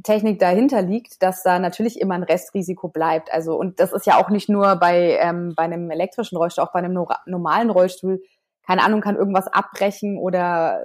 Technik 0.03 0.39
dahinter 0.39 0.81
liegt, 0.81 1.23
dass 1.23 1.43
da 1.43 1.59
natürlich 1.59 2.01
immer 2.01 2.15
ein 2.15 2.23
Restrisiko 2.23 2.89
bleibt. 2.89 3.31
Also 3.31 3.57
und 3.57 3.79
das 3.79 3.93
ist 3.93 4.07
ja 4.07 4.17
auch 4.17 4.31
nicht 4.31 4.49
nur 4.49 4.77
bei 4.77 5.19
ähm, 5.21 5.53
bei 5.55 5.65
einem 5.65 5.91
elektrischen 5.91 6.39
Rollstuhl, 6.39 6.65
auch 6.65 6.73
bei 6.73 6.79
einem 6.79 6.95
no 6.95 7.07
normalen 7.27 7.69
Rollstuhl. 7.69 8.23
Keine 8.67 8.83
Ahnung, 8.83 9.03
kann 9.03 9.17
irgendwas 9.17 9.49
abbrechen 9.49 10.17
oder 10.17 10.81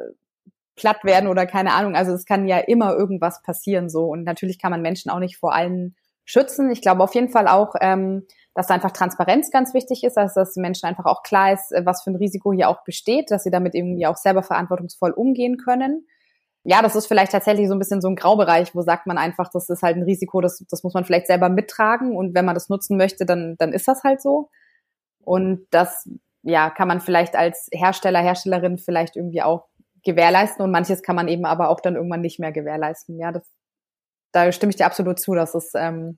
platt 0.76 1.06
werden 1.06 1.30
oder 1.30 1.46
keine 1.46 1.74
Ahnung. 1.74 1.96
Also 1.96 2.12
es 2.12 2.26
kann 2.26 2.48
ja 2.48 2.58
immer 2.58 2.94
irgendwas 2.94 3.42
passieren 3.44 3.90
so 3.90 4.08
und 4.08 4.26
natürlich 4.26 4.60
kann 4.60 4.72
man 4.72 4.82
Menschen 4.82 5.10
auch 5.10 5.20
nicht 5.20 5.38
vor 5.38 5.54
allen 5.54 5.96
schützen. 6.30 6.70
Ich 6.70 6.82
glaube 6.82 7.04
auf 7.04 7.16
jeden 7.16 7.30
Fall 7.30 7.48
auch, 7.48 7.74
ähm, 7.82 8.26
dass 8.54 8.68
da 8.68 8.76
einfach 8.76 8.92
Transparenz 8.92 9.50
ganz 9.52 9.74
wichtig 9.74 10.04
ist, 10.04 10.18
also 10.18 10.42
dass 10.42 10.56
Menschen 10.56 10.86
einfach 10.86 11.06
auch 11.06 11.24
klar 11.24 11.54
ist, 11.54 11.72
äh, 11.72 11.86
was 11.86 12.04
für 12.04 12.12
ein 12.12 12.16
Risiko 12.16 12.54
hier 12.54 12.70
auch 12.70 12.84
besteht, 12.84 13.32
dass 13.32 13.44
sie 13.44 13.52
damit 13.52 13.74
irgendwie 13.74 14.06
auch 14.06 14.18
selber 14.18 14.44
verantwortungsvoll 14.44 15.12
umgehen 15.12 15.58
können. 15.58 16.06
Ja, 16.64 16.82
das 16.84 16.96
ist 16.96 17.08
vielleicht 17.08 17.32
tatsächlich 17.32 17.68
so 17.68 17.74
ein 17.74 17.80
bisschen 17.80 18.02
so 18.02 18.10
ein 18.10 18.16
Graubereich, 18.16 18.76
wo 18.76 18.82
sagt 18.82 19.08
man 19.08 19.18
einfach, 19.18 19.50
das 19.52 19.70
ist 19.70 19.82
halt 19.82 19.98
ein 19.98 20.04
Risiko, 20.04 20.40
das, 20.42 20.64
das 20.70 20.84
muss 20.84 20.94
man 20.94 21.04
vielleicht 21.04 21.28
selber 21.28 21.50
mittragen 21.50 22.16
und 22.16 22.36
wenn 22.36 22.46
man 22.46 22.54
das 22.54 22.70
nutzen 22.70 22.98
möchte, 22.98 23.26
dann, 23.26 23.56
dann 23.58 23.74
ist 23.74 23.88
das 23.88 24.04
halt 24.04 24.22
so. 24.22 24.50
Und 25.24 25.66
das, 25.72 26.08
ja, 26.44 26.70
kann 26.70 26.88
man 26.88 27.02
vielleicht 27.02 27.36
als 27.36 27.70
Hersteller, 27.72 28.20
Herstellerin 28.20 28.78
vielleicht 28.78 29.16
irgendwie 29.16 29.42
auch 29.42 29.68
gewährleisten 30.04 30.64
und 30.64 30.72
manches 30.72 31.02
kann 31.02 31.16
man 31.16 31.28
eben 31.28 31.46
aber 31.46 31.70
auch 31.70 31.80
dann 31.80 31.96
irgendwann 31.96 32.22
nicht 32.22 32.40
mehr 32.40 32.52
gewährleisten. 32.52 33.18
Ja, 33.18 33.32
das, 33.32 33.50
da 34.32 34.52
stimme 34.52 34.70
ich 34.72 34.76
dir 34.76 34.86
absolut 34.86 35.20
zu, 35.20 35.34
dass 35.34 35.56
es, 35.56 35.72
ähm, 35.76 36.18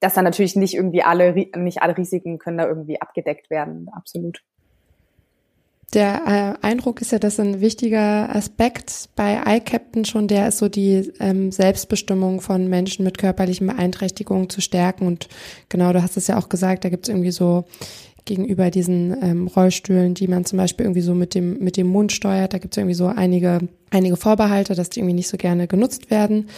dass 0.00 0.14
dann 0.14 0.24
natürlich 0.24 0.56
nicht 0.56 0.74
irgendwie 0.74 1.02
alle, 1.02 1.34
nicht 1.56 1.82
alle 1.82 1.96
Risiken 1.96 2.38
können 2.38 2.58
da 2.58 2.66
irgendwie 2.66 3.00
abgedeckt 3.00 3.50
werden. 3.50 3.88
Absolut. 3.92 4.42
Der 5.94 6.58
äh, 6.62 6.66
Eindruck 6.66 7.00
ist 7.00 7.12
ja, 7.12 7.18
dass 7.18 7.38
ein 7.38 7.60
wichtiger 7.60 8.34
Aspekt 8.34 9.08
bei 9.14 9.40
iCaptain 9.46 10.04
schon 10.04 10.26
der 10.26 10.48
ist, 10.48 10.58
so 10.58 10.68
die 10.68 11.12
ähm, 11.20 11.52
Selbstbestimmung 11.52 12.40
von 12.40 12.68
Menschen 12.68 13.04
mit 13.04 13.18
körperlichen 13.18 13.68
Beeinträchtigungen 13.68 14.50
zu 14.50 14.60
stärken. 14.60 15.06
Und 15.06 15.28
genau, 15.68 15.92
du 15.92 16.02
hast 16.02 16.16
es 16.16 16.26
ja 16.26 16.38
auch 16.38 16.48
gesagt, 16.48 16.84
da 16.84 16.88
gibt 16.88 17.06
es 17.06 17.08
irgendwie 17.08 17.30
so 17.30 17.64
gegenüber 18.24 18.70
diesen 18.70 19.16
ähm, 19.22 19.46
Rollstühlen, 19.46 20.14
die 20.14 20.26
man 20.26 20.44
zum 20.44 20.56
Beispiel 20.56 20.86
irgendwie 20.86 21.02
so 21.02 21.14
mit 21.14 21.34
dem, 21.36 21.58
mit 21.60 21.76
dem 21.76 21.86
Mund 21.86 22.10
steuert. 22.10 22.52
Da 22.52 22.58
gibt 22.58 22.74
es 22.74 22.78
irgendwie 22.78 22.94
so 22.94 23.06
einige, 23.06 23.60
einige 23.96 24.16
Vorbehalte, 24.16 24.74
dass 24.74 24.90
die 24.90 25.00
irgendwie 25.00 25.14
nicht 25.14 25.28
so 25.28 25.36
gerne 25.36 25.66
genutzt 25.66 26.10
werden. 26.10 26.48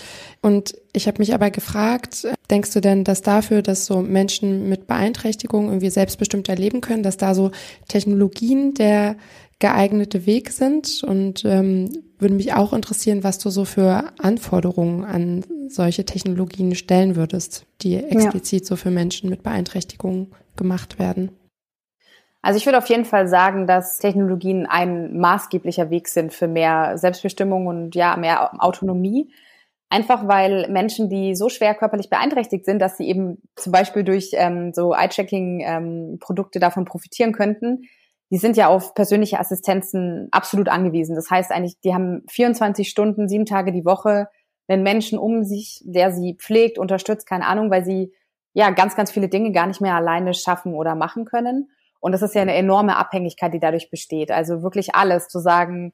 Und 0.42 0.74
ich 0.92 1.07
habe 1.07 1.18
mich 1.18 1.35
aber 1.35 1.51
gefragt, 1.51 2.27
denkst 2.51 2.72
du 2.72 2.81
denn, 2.81 3.05
dass 3.05 3.22
dafür, 3.22 3.62
dass 3.62 3.87
so 3.87 4.01
Menschen 4.03 4.68
mit 4.68 4.87
Beeinträchtigungen 4.87 5.68
irgendwie 5.68 5.90
selbstbestimmt 5.90 6.48
erleben 6.48 6.81
können, 6.81 7.03
dass 7.03 7.16
da 7.16 7.35
so 7.35 7.51
Technologien 7.88 8.74
der 8.74 9.16
geeignete 9.61 10.27
Weg 10.27 10.51
sind 10.51 11.03
und 11.03 11.44
ähm, 11.44 11.90
würde 12.18 12.35
mich 12.35 12.55
auch 12.55 12.72
interessieren, 12.72 13.24
was 13.24 13.38
du 13.38 13.51
so 13.51 13.64
für 13.64 14.05
Anforderungen 14.18 15.05
an 15.05 15.44
solche 15.68 16.05
Technologien 16.05 16.74
stellen 16.74 17.16
würdest, 17.16 17.66
die 17.83 17.96
explizit 17.96 18.62
ja. 18.62 18.66
so 18.66 18.77
für 18.77 18.90
Menschen 18.90 19.29
mit 19.31 19.42
Beeinträchtigungen 19.42 20.29
gemacht 20.57 20.98
werden. 20.98 21.31
Also 22.42 22.59
ich 22.59 22.66
würde 22.66 22.79
auf 22.79 22.88
jeden 22.88 23.05
Fall 23.05 23.27
sagen, 23.27 23.66
dass 23.66 23.98
Technologien 23.98 24.66
ein 24.66 25.18
maßgeblicher 25.18 25.90
Weg 25.90 26.09
sind 26.09 26.33
für 26.33 26.46
mehr 26.46 26.96
Selbstbestimmung 26.96 27.66
und 27.66 27.94
ja, 27.94 28.16
mehr 28.16 28.62
Autonomie. 28.62 29.33
Einfach 29.90 30.29
weil 30.29 30.68
Menschen, 30.68 31.09
die 31.09 31.35
so 31.35 31.48
schwer 31.48 31.74
körperlich 31.74 32.11
beeinträchtigt 32.11 32.64
sind, 32.64 32.79
dass 32.79 32.96
sie 32.96 33.09
eben 33.09 33.42
zum 33.57 33.72
Beispiel 33.72 34.05
durch 34.05 34.31
ähm, 34.35 34.72
so 34.74 34.92
Eye-Tracking-Produkte 34.92 36.59
ähm, 36.59 36.61
davon 36.61 36.85
profitieren 36.85 37.33
könnten, 37.33 37.83
die 38.31 38.37
sind 38.37 38.57
ja 38.59 38.68
auf 38.68 38.94
persönliche 38.94 39.40
Assistenzen 39.40 40.29
absolut 40.31 40.68
angewiesen. 40.68 41.16
Das 41.16 41.31
heißt 41.31 41.51
eigentlich, 41.51 41.81
die 41.81 41.94
haben 41.94 42.22
24 42.29 42.88
Stunden, 42.88 43.29
sieben 43.29 43.46
Tage 43.46 43.72
die 43.72 43.87
Woche 43.87 44.29
einen 44.68 44.83
Menschen 44.83 45.18
um 45.18 45.44
sich, 45.44 45.83
der 45.87 46.12
sie 46.12 46.35
pflegt, 46.35 46.79
unterstützt, 46.79 47.27
keine 47.27 47.46
Ahnung, 47.46 47.70
weil 47.70 47.85
sie 47.85 48.12
ja 48.53 48.70
ganz, 48.70 48.96
ganz 48.96 49.11
viele 49.11 49.29
Dinge 49.29 49.53
gar 49.53 49.66
nicht 49.66 49.81
mehr 49.81 49.94
alleine 49.94 50.35
schaffen 50.35 50.74
oder 50.74 50.94
machen 50.94 51.24
können. 51.24 51.70
Und 52.00 52.12
das 52.12 52.22
ist 52.22 52.34
ja 52.34 52.42
eine 52.42 52.54
enorme 52.54 52.96
Abhängigkeit, 52.96 53.52
die 53.52 53.61
dadurch 53.61 53.90
besteht. 53.90 54.30
Also 54.30 54.62
wirklich 54.62 54.94
alles 54.94 55.28
zu 55.28 55.40
sagen, 55.40 55.92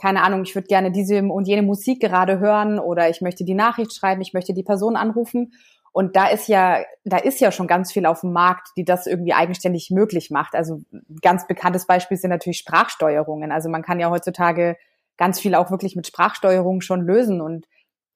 keine 0.00 0.22
Ahnung, 0.22 0.42
ich 0.42 0.54
würde 0.54 0.66
gerne 0.66 0.90
diese 0.90 1.22
und 1.22 1.46
jene 1.46 1.62
Musik 1.62 2.00
gerade 2.00 2.40
hören 2.40 2.78
oder 2.78 3.08
ich 3.08 3.20
möchte 3.20 3.44
die 3.44 3.54
Nachricht 3.54 3.94
schreiben, 3.94 4.20
ich 4.20 4.32
möchte 4.32 4.52
die 4.52 4.64
Person 4.64 4.96
anrufen. 4.96 5.52
Und 5.92 6.16
da 6.16 6.26
ist 6.26 6.48
ja, 6.48 6.82
da 7.04 7.18
ist 7.18 7.40
ja 7.40 7.52
schon 7.52 7.66
ganz 7.66 7.92
viel 7.92 8.06
auf 8.06 8.22
dem 8.22 8.32
Markt, 8.32 8.68
die 8.76 8.84
das 8.84 9.06
irgendwie 9.06 9.34
eigenständig 9.34 9.90
möglich 9.90 10.30
macht. 10.30 10.54
Also 10.54 10.80
ganz 11.20 11.46
bekanntes 11.46 11.86
Beispiel 11.86 12.16
sind 12.16 12.30
natürlich 12.30 12.58
Sprachsteuerungen. 12.58 13.52
Also 13.52 13.68
man 13.68 13.82
kann 13.82 14.00
ja 14.00 14.10
heutzutage 14.10 14.76
ganz 15.18 15.38
viel 15.38 15.54
auch 15.54 15.70
wirklich 15.70 15.94
mit 15.94 16.06
Sprachsteuerung 16.06 16.80
schon 16.80 17.02
lösen 17.02 17.40
und 17.40 17.66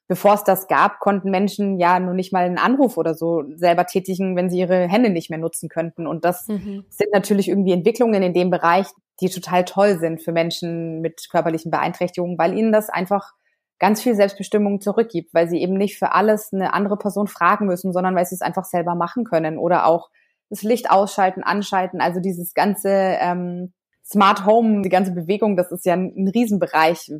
bevor 0.09 0.35
es 0.35 0.45
das 0.45 0.69
gab, 0.69 1.01
konnten 1.01 1.31
Menschen 1.31 1.79
ja 1.79 1.99
nur 1.99 2.15
nicht 2.15 2.33
mal 2.33 2.45
einen 2.45 2.59
Anruf 2.59 2.97
oder 2.97 3.15
so 3.15 3.45
selber 3.55 3.87
tätigen, 3.87 4.37
wenn 4.37 4.51
sie 4.51 4.61
ihre 4.61 4.89
Hände 4.89 5.11
nicht 5.11 5.31
mehr 5.31 5.39
nutzen 5.39 5.69
könnten. 5.69 6.07
Und 6.07 6.25
das 6.25 6.47
mhm. 6.49 6.85
sind 6.89 7.13
natürlich 7.13 7.49
irgendwie 7.49 7.73
Entwicklungen 7.73 8.23
in 8.23 8.35
dem 8.35 8.51
Bereich, 8.51 8.87
die 9.21 9.29
total 9.29 9.65
toll 9.65 9.99
sind 9.99 10.23
für 10.23 10.33
Menschen 10.33 11.01
mit 11.01 11.29
körperlichen 11.31 11.71
Beeinträchtigungen, 11.71 12.39
weil 12.39 12.57
ihnen 12.57 12.73
das 12.73 12.89
einfach 12.89 13.33
ganz 13.79 14.03
viel 14.03 14.15
Selbstbestimmung 14.15 14.81
zurückgibt, 14.81 15.35
weil 15.35 15.49
sie 15.49 15.61
eben 15.61 15.75
nicht 15.75 15.99
für 15.99 16.13
alles 16.13 16.53
eine 16.53 16.73
andere 16.73 16.97
Person 16.97 17.27
fragen 17.27 17.67
müssen, 17.67 17.93
sondern 17.93 18.15
weil 18.15 18.27
sie 18.27 18.35
es 18.35 18.41
einfach 18.41 18.65
selber 18.65 18.95
machen 18.95 19.25
können 19.25 19.59
oder 19.59 19.87
auch 19.87 20.11
das 20.49 20.63
Licht 20.63 20.91
ausschalten, 20.91 21.43
anschalten. 21.43 22.01
Also 22.01 22.21
dieses 22.21 22.55
ganze 22.55 22.89
ähm, 22.91 23.73
Smart 24.05 24.47
Home, 24.47 24.83
die 24.83 24.89
ganze 24.89 25.13
Bewegung, 25.13 25.57
das 25.57 25.73
ist 25.73 25.85
ja 25.85 25.95
ein, 25.95 26.15
ein 26.17 26.29
Riesenbereich, 26.29 27.13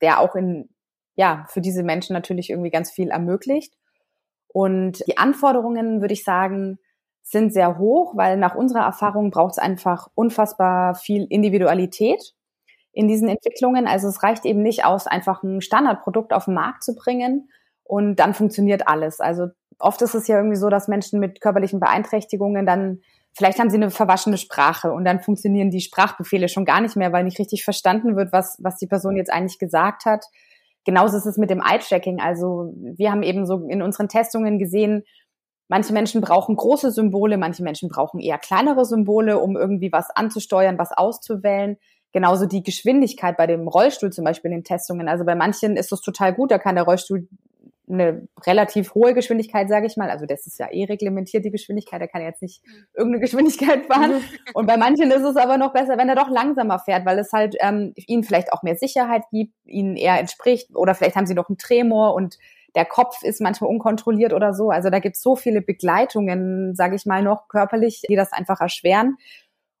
der 0.00 0.20
auch 0.20 0.34
in 0.34 0.68
ja, 1.14 1.44
für 1.48 1.60
diese 1.60 1.82
Menschen 1.82 2.14
natürlich 2.14 2.50
irgendwie 2.50 2.70
ganz 2.70 2.90
viel 2.90 3.08
ermöglicht. 3.08 3.74
Und 4.48 5.02
die 5.06 5.18
Anforderungen, 5.18 6.00
würde 6.00 6.14
ich 6.14 6.24
sagen, 6.24 6.78
sind 7.22 7.52
sehr 7.52 7.78
hoch, 7.78 8.16
weil 8.16 8.36
nach 8.36 8.54
unserer 8.54 8.84
Erfahrung 8.84 9.30
braucht 9.30 9.52
es 9.52 9.58
einfach 9.58 10.08
unfassbar 10.14 10.94
viel 10.94 11.26
Individualität 11.28 12.34
in 12.92 13.08
diesen 13.08 13.28
Entwicklungen. 13.28 13.86
Also 13.86 14.08
es 14.08 14.22
reicht 14.22 14.44
eben 14.44 14.62
nicht 14.62 14.84
aus, 14.84 15.06
einfach 15.06 15.42
ein 15.42 15.60
Standardprodukt 15.60 16.32
auf 16.32 16.44
den 16.46 16.54
Markt 16.54 16.82
zu 16.82 16.94
bringen 16.94 17.48
und 17.84 18.16
dann 18.16 18.34
funktioniert 18.34 18.86
alles. 18.86 19.20
Also 19.20 19.46
oft 19.78 20.02
ist 20.02 20.14
es 20.14 20.28
ja 20.28 20.36
irgendwie 20.36 20.56
so, 20.56 20.68
dass 20.68 20.88
Menschen 20.88 21.20
mit 21.20 21.40
körperlichen 21.40 21.80
Beeinträchtigungen 21.80 22.66
dann, 22.66 23.00
vielleicht 23.32 23.58
haben 23.58 23.70
sie 23.70 23.76
eine 23.76 23.90
verwaschene 23.90 24.36
Sprache 24.36 24.92
und 24.92 25.04
dann 25.04 25.20
funktionieren 25.20 25.70
die 25.70 25.80
Sprachbefehle 25.80 26.48
schon 26.48 26.64
gar 26.64 26.80
nicht 26.80 26.96
mehr, 26.96 27.12
weil 27.12 27.24
nicht 27.24 27.38
richtig 27.38 27.64
verstanden 27.64 28.16
wird, 28.16 28.32
was, 28.32 28.58
was 28.60 28.76
die 28.76 28.86
Person 28.86 29.16
jetzt 29.16 29.32
eigentlich 29.32 29.58
gesagt 29.58 30.04
hat. 30.04 30.26
Genauso 30.84 31.16
ist 31.16 31.26
es 31.26 31.38
mit 31.38 31.50
dem 31.50 31.60
Eye-Tracking. 31.60 32.20
Also 32.20 32.72
wir 32.76 33.10
haben 33.10 33.22
eben 33.22 33.46
so 33.46 33.68
in 33.68 33.82
unseren 33.82 34.08
Testungen 34.08 34.58
gesehen, 34.58 35.04
manche 35.68 35.92
Menschen 35.92 36.20
brauchen 36.20 36.56
große 36.56 36.90
Symbole, 36.90 37.38
manche 37.38 37.62
Menschen 37.62 37.88
brauchen 37.88 38.20
eher 38.20 38.38
kleinere 38.38 38.84
Symbole, 38.84 39.38
um 39.38 39.56
irgendwie 39.56 39.92
was 39.92 40.10
anzusteuern, 40.10 40.78
was 40.78 40.92
auszuwählen. 40.92 41.76
Genauso 42.12 42.46
die 42.46 42.62
Geschwindigkeit 42.62 43.36
bei 43.36 43.46
dem 43.46 43.68
Rollstuhl 43.68 44.10
zum 44.10 44.24
Beispiel 44.24 44.50
in 44.50 44.58
den 44.58 44.64
Testungen. 44.64 45.08
Also 45.08 45.24
bei 45.24 45.34
manchen 45.34 45.76
ist 45.76 45.92
es 45.92 46.00
total 46.02 46.34
gut, 46.34 46.50
da 46.50 46.58
kann 46.58 46.74
der 46.74 46.84
Rollstuhl 46.84 47.26
eine 47.88 48.28
relativ 48.46 48.94
hohe 48.94 49.12
Geschwindigkeit, 49.12 49.68
sage 49.68 49.86
ich 49.86 49.96
mal. 49.96 50.10
Also 50.10 50.24
das 50.26 50.46
ist 50.46 50.58
ja 50.58 50.70
eh 50.70 50.84
reglementiert, 50.84 51.44
die 51.44 51.50
Geschwindigkeit. 51.50 52.00
Er 52.00 52.08
kann 52.08 52.22
jetzt 52.22 52.42
nicht 52.42 52.62
irgendeine 52.94 53.20
Geschwindigkeit 53.20 53.86
fahren. 53.92 54.22
Und 54.54 54.66
bei 54.66 54.76
manchen 54.76 55.10
ist 55.10 55.22
es 55.22 55.36
aber 55.36 55.58
noch 55.58 55.72
besser, 55.72 55.98
wenn 55.98 56.08
er 56.08 56.14
doch 56.14 56.28
langsamer 56.28 56.78
fährt, 56.78 57.04
weil 57.04 57.18
es 57.18 57.32
halt 57.32 57.56
ähm, 57.60 57.92
ihnen 57.96 58.24
vielleicht 58.24 58.52
auch 58.52 58.62
mehr 58.62 58.76
Sicherheit 58.76 59.24
gibt, 59.30 59.54
ihnen 59.64 59.96
eher 59.96 60.18
entspricht. 60.18 60.74
Oder 60.76 60.94
vielleicht 60.94 61.16
haben 61.16 61.26
sie 61.26 61.34
noch 61.34 61.48
einen 61.48 61.58
Tremor 61.58 62.14
und 62.14 62.38
der 62.74 62.84
Kopf 62.86 63.22
ist 63.22 63.40
manchmal 63.40 63.70
unkontrolliert 63.70 64.32
oder 64.32 64.54
so. 64.54 64.70
Also 64.70 64.88
da 64.88 64.98
gibt 64.98 65.16
es 65.16 65.22
so 65.22 65.36
viele 65.36 65.60
Begleitungen, 65.60 66.74
sage 66.74 66.96
ich 66.96 67.04
mal, 67.04 67.22
noch 67.22 67.48
körperlich, 67.48 68.02
die 68.08 68.16
das 68.16 68.32
einfach 68.32 68.60
erschweren. 68.60 69.18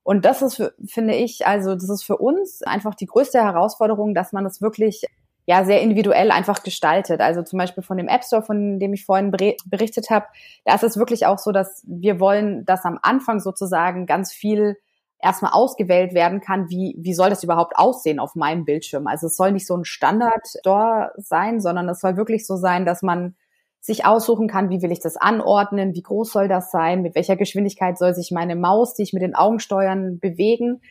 Und 0.02 0.24
das 0.24 0.42
ist, 0.42 0.74
finde 0.86 1.14
ich, 1.14 1.46
also 1.46 1.74
das 1.74 1.88
ist 1.88 2.02
für 2.02 2.18
uns 2.18 2.62
einfach 2.62 2.94
die 2.94 3.06
größte 3.06 3.42
Herausforderung, 3.42 4.14
dass 4.14 4.32
man 4.32 4.44
das 4.44 4.60
wirklich 4.60 5.04
ja 5.46 5.64
sehr 5.64 5.80
individuell 5.80 6.30
einfach 6.30 6.62
gestaltet. 6.62 7.20
Also 7.20 7.42
zum 7.42 7.58
Beispiel 7.58 7.82
von 7.82 7.96
dem 7.96 8.08
App 8.08 8.24
Store, 8.24 8.42
von 8.42 8.78
dem 8.78 8.92
ich 8.92 9.04
vorhin 9.04 9.30
berichtet 9.30 10.10
habe, 10.10 10.26
da 10.64 10.74
ist 10.74 10.84
es 10.84 10.96
wirklich 10.96 11.26
auch 11.26 11.38
so, 11.38 11.52
dass 11.52 11.82
wir 11.86 12.20
wollen, 12.20 12.64
dass 12.64 12.84
am 12.84 12.98
Anfang 13.02 13.40
sozusagen 13.40 14.06
ganz 14.06 14.32
viel 14.32 14.76
erstmal 15.20 15.52
ausgewählt 15.52 16.14
werden 16.14 16.40
kann, 16.40 16.68
wie, 16.68 16.96
wie 16.98 17.14
soll 17.14 17.30
das 17.30 17.44
überhaupt 17.44 17.76
aussehen 17.76 18.18
auf 18.18 18.34
meinem 18.34 18.64
Bildschirm. 18.64 19.06
Also 19.06 19.28
es 19.28 19.36
soll 19.36 19.52
nicht 19.52 19.66
so 19.66 19.76
ein 19.76 19.84
Standard-Store 19.84 21.12
sein, 21.16 21.60
sondern 21.60 21.88
es 21.88 22.00
soll 22.00 22.16
wirklich 22.16 22.46
so 22.46 22.56
sein, 22.56 22.84
dass 22.84 23.02
man 23.02 23.36
sich 23.80 24.04
aussuchen 24.04 24.46
kann, 24.48 24.70
wie 24.70 24.82
will 24.82 24.92
ich 24.92 25.00
das 25.00 25.16
anordnen, 25.16 25.94
wie 25.94 26.02
groß 26.02 26.30
soll 26.30 26.48
das 26.48 26.70
sein, 26.70 27.02
mit 27.02 27.14
welcher 27.16 27.36
Geschwindigkeit 27.36 27.98
soll 27.98 28.14
sich 28.14 28.30
meine 28.30 28.54
Maus, 28.54 28.94
die 28.94 29.02
ich 29.02 29.12
mit 29.12 29.22
den 29.22 29.34
Augen 29.34 29.58
steuern, 29.58 30.18
bewegen. 30.20 30.82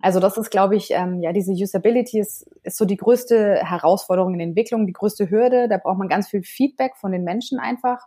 Also 0.00 0.20
das 0.20 0.38
ist, 0.38 0.50
glaube 0.50 0.76
ich, 0.76 0.90
ähm, 0.92 1.20
ja, 1.22 1.32
diese 1.32 1.52
Usability 1.52 2.20
ist, 2.20 2.46
ist 2.62 2.76
so 2.76 2.84
die 2.84 2.96
größte 2.96 3.56
Herausforderung 3.64 4.34
in 4.34 4.38
der 4.38 4.48
Entwicklung, 4.48 4.86
die 4.86 4.92
größte 4.92 5.28
Hürde. 5.28 5.68
Da 5.68 5.78
braucht 5.78 5.98
man 5.98 6.08
ganz 6.08 6.28
viel 6.28 6.42
Feedback 6.42 6.96
von 6.96 7.10
den 7.10 7.24
Menschen 7.24 7.58
einfach, 7.58 8.06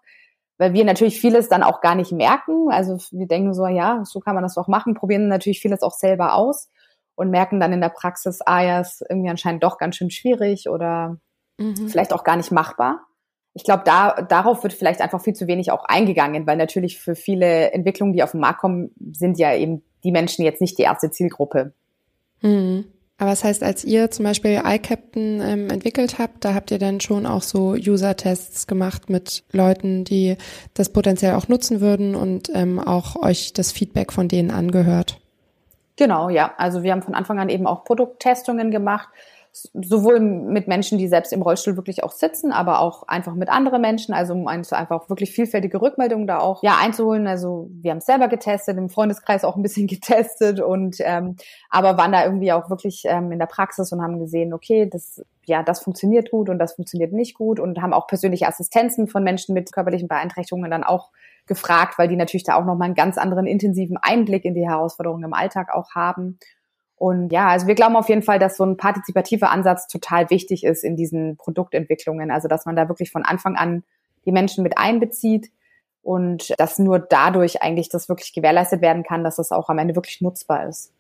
weil 0.58 0.73
wir 0.73 0.86
natürlich 0.86 1.19
vieles 1.19 1.49
dann 1.49 1.63
auch 1.63 1.82
gar 1.82 1.95
nicht 1.95 2.13
merken. 2.13 2.69
Also 2.71 2.97
wir 3.12 3.27
denken 3.27 3.54
so, 3.54 3.67
ja, 3.67 4.04
so 4.06 4.21
kann 4.21 4.36
man 4.36 4.43
das 4.43 4.56
doch 4.56 4.69
machen, 4.69 4.93
probieren 4.93 5.27
natürlich 5.27 5.60
vieles 5.60 5.82
auch 5.82 5.91
selber 5.91 6.36
aus 6.36 6.69
und 7.15 7.30
merken 7.30 7.60
dann 7.60 7.73
in 7.73 7.82
der 7.82 7.89
Praxis, 7.89 8.39
ah 8.45 8.62
ja, 8.62 8.80
ist 8.80 9.04
irgendwie 9.10 9.30
anscheinend 9.30 9.63
doch 9.63 9.77
ganz 9.77 9.97
schön 9.97 10.12
schwierig 10.12 10.69
oder 10.69 11.17
mhm. 11.58 11.89
vielleicht 11.89 12.13
auch 12.13 12.23
gar 12.23 12.38
nicht 12.38 12.51
machbar. 12.51 13.01
Ich 13.54 13.65
glaube, 13.65 13.84
da, 13.86 14.21
darauf 14.21 14.63
wird 14.63 14.71
vielleicht 14.71 15.01
einfach 15.01 15.21
viel 15.21 15.34
zu 15.34 15.45
wenig 15.47 15.71
auch 15.71 15.84
eingegangen, 15.84 16.47
weil 16.47 16.56
natürlich 16.56 16.99
für 16.99 17.15
viele 17.15 17.73
Entwicklungen, 17.73 18.13
die 18.13 18.23
auf 18.23 18.32
den 18.32 18.39
Markt 18.39 18.62
kommen, 18.62 18.91
sind 19.12 19.38
ja 19.38 19.54
eben 19.54 19.84
die 20.06 20.13
Menschen 20.13 20.45
jetzt 20.45 20.62
nicht 20.62 20.77
die 20.77 20.84
erste 20.84 21.12
Zielgruppe. 21.12 21.73
Mhm. 22.41 22.86
Aber 23.17 23.30
das 23.30 23.43
heißt, 23.43 23.62
als 23.62 23.84
ihr 23.84 24.10
zum 24.10 24.25
Beispiel 24.25 24.63
iCaptain 24.65 25.41
ähm, 25.41 25.69
entwickelt 25.69 26.17
habt, 26.17 26.43
da 26.43 26.56
habt 26.56 26.71
ihr 26.71 26.80
dann 26.80 26.99
schon 27.01 27.27
auch 27.27 27.43
so 27.43 27.73
User-Tests 27.73 28.65
gemacht 28.65 29.12
mit 29.12 29.43
Leuten, 29.51 30.04
die 30.06 30.38
das 30.73 30.89
potenziell 30.89 31.36
auch 31.36 31.47
nutzen 31.47 31.82
würden 31.82 32.15
und 32.15 32.49
ähm, 32.56 32.80
auch 32.80 33.15
euch 33.21 33.54
das 33.54 33.71
Feedback 33.71 34.12
von 34.12 34.27
denen 34.27 34.49
angehört. 34.49 35.19
Genau, 35.97 36.30
ja. 36.30 36.56
Also 36.58 36.82
wir 36.82 36.93
haben 36.93 37.04
von 37.04 37.13
Anfang 37.13 37.38
an 37.38 37.49
eben 37.49 37.67
auch 37.67 37.84
Produkttestungen 37.84 38.71
gemacht 38.71 39.10
sowohl 39.53 40.19
mit 40.21 40.67
Menschen, 40.67 40.97
die 40.97 41.07
selbst 41.09 41.33
im 41.33 41.41
Rollstuhl 41.41 41.75
wirklich 41.75 42.03
auch 42.03 42.11
sitzen, 42.11 42.53
aber 42.53 42.79
auch 42.79 43.03
einfach 43.07 43.35
mit 43.35 43.49
anderen 43.49 43.81
Menschen, 43.81 44.13
also 44.13 44.33
um 44.33 44.47
einfach 44.47 45.09
wirklich 45.09 45.31
vielfältige 45.31 45.81
Rückmeldungen 45.81 46.25
da 46.25 46.39
auch 46.39 46.63
ja 46.63 46.77
einzuholen. 46.81 47.27
Also 47.27 47.69
wir 47.73 47.91
haben 47.91 47.97
es 47.97 48.05
selber 48.05 48.29
getestet, 48.29 48.77
im 48.77 48.89
Freundeskreis 48.89 49.43
auch 49.43 49.57
ein 49.57 49.61
bisschen 49.61 49.87
getestet 49.87 50.61
und 50.61 50.97
ähm, 50.99 51.35
aber 51.69 51.97
waren 51.97 52.13
da 52.13 52.23
irgendwie 52.23 52.53
auch 52.53 52.69
wirklich 52.69 53.03
ähm, 53.05 53.31
in 53.31 53.39
der 53.39 53.45
Praxis 53.45 53.91
und 53.91 54.01
haben 54.01 54.19
gesehen, 54.19 54.53
okay, 54.53 54.87
das 54.89 55.21
ja, 55.45 55.63
das 55.63 55.81
funktioniert 55.81 56.31
gut 56.31 56.49
und 56.49 56.59
das 56.59 56.73
funktioniert 56.73 57.11
nicht 57.11 57.33
gut 57.35 57.59
und 57.59 57.81
haben 57.81 57.93
auch 57.93 58.07
persönliche 58.07 58.47
Assistenzen 58.47 59.07
von 59.07 59.23
Menschen 59.23 59.53
mit 59.53 59.73
körperlichen 59.73 60.07
Beeinträchtigungen 60.07 60.71
dann 60.71 60.83
auch 60.83 61.09
gefragt, 61.47 61.97
weil 61.97 62.07
die 62.07 62.15
natürlich 62.15 62.43
da 62.43 62.55
auch 62.55 62.65
nochmal 62.65 62.85
einen 62.85 62.95
ganz 62.95 63.17
anderen 63.17 63.47
intensiven 63.47 63.97
Einblick 63.97 64.45
in 64.45 64.53
die 64.53 64.67
Herausforderungen 64.67 65.23
im 65.23 65.33
Alltag 65.33 65.73
auch 65.73 65.89
haben. 65.95 66.37
Und 67.01 67.31
ja, 67.31 67.47
also 67.47 67.65
wir 67.65 67.73
glauben 67.73 67.95
auf 67.95 68.09
jeden 68.09 68.21
Fall, 68.21 68.37
dass 68.37 68.57
so 68.57 68.63
ein 68.63 68.77
partizipativer 68.77 69.49
Ansatz 69.49 69.87
total 69.87 70.29
wichtig 70.29 70.63
ist 70.63 70.83
in 70.83 70.95
diesen 70.95 71.35
Produktentwicklungen. 71.35 72.29
Also 72.29 72.47
dass 72.47 72.67
man 72.67 72.75
da 72.75 72.89
wirklich 72.89 73.09
von 73.09 73.25
Anfang 73.25 73.55
an 73.55 73.83
die 74.23 74.31
Menschen 74.31 74.61
mit 74.61 74.77
einbezieht 74.77 75.49
und 76.03 76.53
dass 76.59 76.77
nur 76.77 76.99
dadurch 76.99 77.63
eigentlich 77.63 77.89
das 77.89 78.07
wirklich 78.07 78.33
gewährleistet 78.33 78.83
werden 78.83 79.01
kann, 79.01 79.23
dass 79.23 79.37
das 79.37 79.51
auch 79.51 79.67
am 79.69 79.79
Ende 79.79 79.95
wirklich 79.95 80.21
nutzbar 80.21 80.69
ist. 80.69 80.93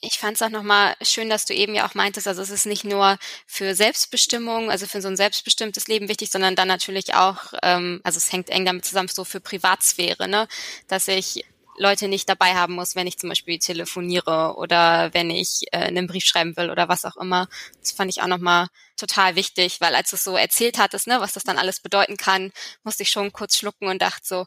Ich 0.00 0.20
fand 0.20 0.36
es 0.36 0.42
auch 0.42 0.50
nochmal 0.50 0.94
schön, 1.02 1.28
dass 1.28 1.44
du 1.44 1.54
eben 1.54 1.74
ja 1.74 1.88
auch 1.88 1.96
meintest, 1.96 2.28
also 2.28 2.42
es 2.42 2.50
ist 2.50 2.66
nicht 2.66 2.84
nur 2.84 3.16
für 3.48 3.74
Selbstbestimmung, 3.74 4.70
also 4.70 4.86
für 4.86 5.00
so 5.00 5.08
ein 5.08 5.16
selbstbestimmtes 5.16 5.88
Leben 5.88 6.08
wichtig, 6.08 6.30
sondern 6.30 6.54
dann 6.54 6.68
natürlich 6.68 7.14
auch, 7.14 7.52
ähm, 7.64 8.00
also 8.04 8.18
es 8.18 8.32
hängt 8.32 8.48
eng 8.48 8.64
damit 8.64 8.84
zusammen, 8.84 9.08
so 9.08 9.24
für 9.24 9.40
Privatsphäre, 9.40 10.28
ne? 10.28 10.46
dass 10.86 11.08
ich 11.08 11.44
Leute 11.76 12.08
nicht 12.08 12.28
dabei 12.28 12.54
haben 12.54 12.74
muss, 12.74 12.96
wenn 12.96 13.06
ich 13.06 13.18
zum 13.18 13.28
Beispiel 13.28 13.58
telefoniere 13.58 14.54
oder 14.56 15.12
wenn 15.12 15.30
ich 15.30 15.62
äh, 15.72 15.78
einen 15.78 16.06
Brief 16.06 16.24
schreiben 16.24 16.56
will 16.56 16.70
oder 16.70 16.88
was 16.88 17.04
auch 17.04 17.16
immer. 17.16 17.48
Das 17.80 17.92
fand 17.92 18.10
ich 18.10 18.22
auch 18.22 18.26
nochmal 18.26 18.68
total 18.96 19.36
wichtig, 19.36 19.80
weil 19.80 19.94
als 19.94 20.10
du 20.10 20.16
es 20.16 20.24
so 20.24 20.36
erzählt 20.36 20.78
hattest, 20.78 21.06
ne, 21.06 21.20
was 21.20 21.32
das 21.32 21.44
dann 21.44 21.58
alles 21.58 21.80
bedeuten 21.80 22.16
kann, 22.16 22.52
musste 22.84 23.02
ich 23.02 23.10
schon 23.10 23.32
kurz 23.32 23.56
schlucken 23.56 23.88
und 23.88 24.00
dachte 24.00 24.26
so, 24.26 24.46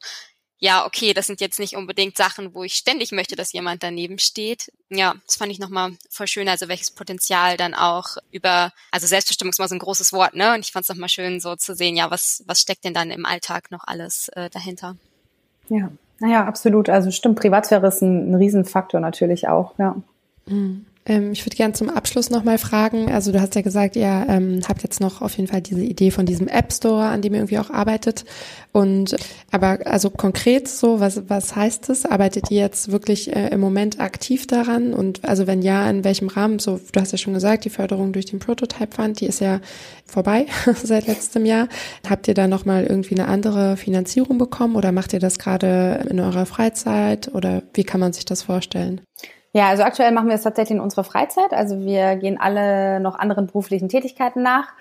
ja, 0.59 0.85
okay, 0.85 1.13
das 1.13 1.27
sind 1.27 1.39
jetzt 1.39 1.59
nicht 1.59 1.75
unbedingt 1.75 2.17
Sachen, 2.17 2.55
wo 2.55 2.63
ich 2.63 2.73
ständig 2.73 3.11
möchte, 3.11 3.35
dass 3.35 3.53
jemand 3.53 3.83
daneben 3.83 4.17
steht. 4.17 4.71
Ja, 4.89 5.15
das 5.25 5.35
fand 5.35 5.51
ich 5.51 5.59
nochmal 5.59 5.95
voll 6.09 6.27
schön, 6.27 6.49
also 6.49 6.67
welches 6.67 6.91
Potenzial 6.91 7.57
dann 7.57 7.75
auch 7.75 8.17
über, 8.31 8.73
also 8.89 9.05
Selbstbestimmung 9.05 9.51
ist 9.51 9.59
mal 9.59 9.67
so 9.67 9.75
ein 9.75 9.79
großes 9.79 10.13
Wort, 10.13 10.33
ne? 10.33 10.55
Und 10.55 10.61
ich 10.61 10.71
fand 10.71 10.83
es 10.83 10.89
nochmal 10.89 11.09
schön 11.09 11.39
so 11.41 11.55
zu 11.55 11.75
sehen, 11.75 11.95
ja, 11.95 12.09
was, 12.09 12.43
was 12.47 12.61
steckt 12.61 12.85
denn 12.85 12.95
dann 12.95 13.11
im 13.11 13.25
Alltag 13.25 13.69
noch 13.69 13.83
alles 13.85 14.29
äh, 14.29 14.49
dahinter? 14.49 14.97
Ja. 15.69 15.91
Naja, 16.19 16.45
absolut. 16.45 16.89
Also 16.89 17.12
stimmt, 17.12 17.39
Privatsphäre 17.39 17.88
ist 17.88 18.01
ein, 18.01 18.32
ein 18.32 18.36
Riesenfaktor 18.36 18.99
natürlich 18.99 19.47
auch, 19.47 19.73
ja. 19.77 19.95
Mhm. 20.47 20.86
Ähm, 21.08 21.32
ich 21.32 21.46
würde 21.46 21.56
gerne 21.56 21.74
zum 21.74 21.89
Abschluss 21.89 22.30
nochmal 22.30 22.58
fragen, 22.58 23.10
also 23.10 23.32
du 23.32 23.41
hast 23.41 23.56
ja 23.56 23.62
gesagt, 23.62 23.96
ihr 23.96 24.26
ähm, 24.28 24.60
habt 24.67 24.84
jetzt 24.84 25.00
noch 25.00 25.22
auf 25.22 25.36
jeden 25.38 25.48
Fall 25.48 25.62
diese 25.62 25.82
Idee 25.82 26.12
von 26.12 26.26
diesem 26.26 26.48
App 26.48 26.74
Store, 26.74 27.06
an 27.06 27.22
dem 27.22 27.34
ihr 27.34 27.39
irgendwie 27.39 27.60
auch 27.60 27.70
arbeitet. 27.70 28.26
Und 28.74 29.15
aber 29.50 29.80
also 29.86 30.10
konkret 30.10 30.67
so, 30.67 31.00
was, 31.00 31.30
was 31.30 31.56
heißt 31.56 31.89
das? 31.89 32.06
Arbeitet 32.06 32.52
ihr 32.52 32.60
jetzt 32.60 32.91
wirklich 32.91 33.34
äh, 33.34 33.48
im 33.48 33.62
Moment 33.62 34.00
aktiv 34.00 34.46
daran? 34.46 34.93
Und 34.93 35.24
also 35.24 35.48
wenn 35.48 35.62
ja, 35.62 35.89
in 35.89 36.04
welchem 36.04 36.28
Rahmen? 36.28 36.60
So, 36.60 36.80
du 36.91 37.00
hast 37.00 37.13
ja 37.13 37.17
schon 37.17 37.34
gesagt, 37.34 37.65
die 37.65 37.70
Förderung 37.70 38.12
durch 38.12 38.26
den 38.26 38.39
Prototype 38.39 38.93
Fund, 38.93 39.22
die 39.22 39.26
ist 39.26 39.39
ja 39.39 39.62
vorbei 40.06 40.46
seit 40.84 41.08
letztem 41.08 41.46
Jahr. 41.46 41.70
Habt 42.08 42.28
ihr 42.28 42.34
da 42.34 42.48
nochmal 42.48 42.84
irgendwie 42.84 43.15
eine 43.15 43.30
andere 43.30 43.78
Finanzierung 43.78 44.38
bekommen 44.38 44.76
oder 44.76 44.91
macht 44.91 45.13
ihr 45.13 45.20
das 45.20 45.39
gerade 45.39 46.06
in 46.10 46.20
eurer 46.20 46.46
Freizeit 46.46 47.34
oder 47.34 47.63
wie 47.74 47.86
kann 47.86 48.02
man 48.02 48.13
sich 48.13 48.26
das 48.26 48.43
vorstellen? 48.43 49.02
Ja, 49.53 49.69
also 49.69 49.83
aktuell 49.83 50.12
machen 50.12 50.27
wir 50.27 50.36
es 50.36 50.43
tatsächlich 50.43 50.77
in 50.77 50.81
unserer 50.81 51.03
Freizeit. 51.03 51.51
Also 51.51 51.79
wir 51.79 52.15
gehen 52.17 52.39
alle 52.39 52.99
noch 52.99 53.17
anderen 53.17 53.47
beruflichen 53.47 53.89
Tätigkeiten 53.89 54.43
nach. 54.43 54.73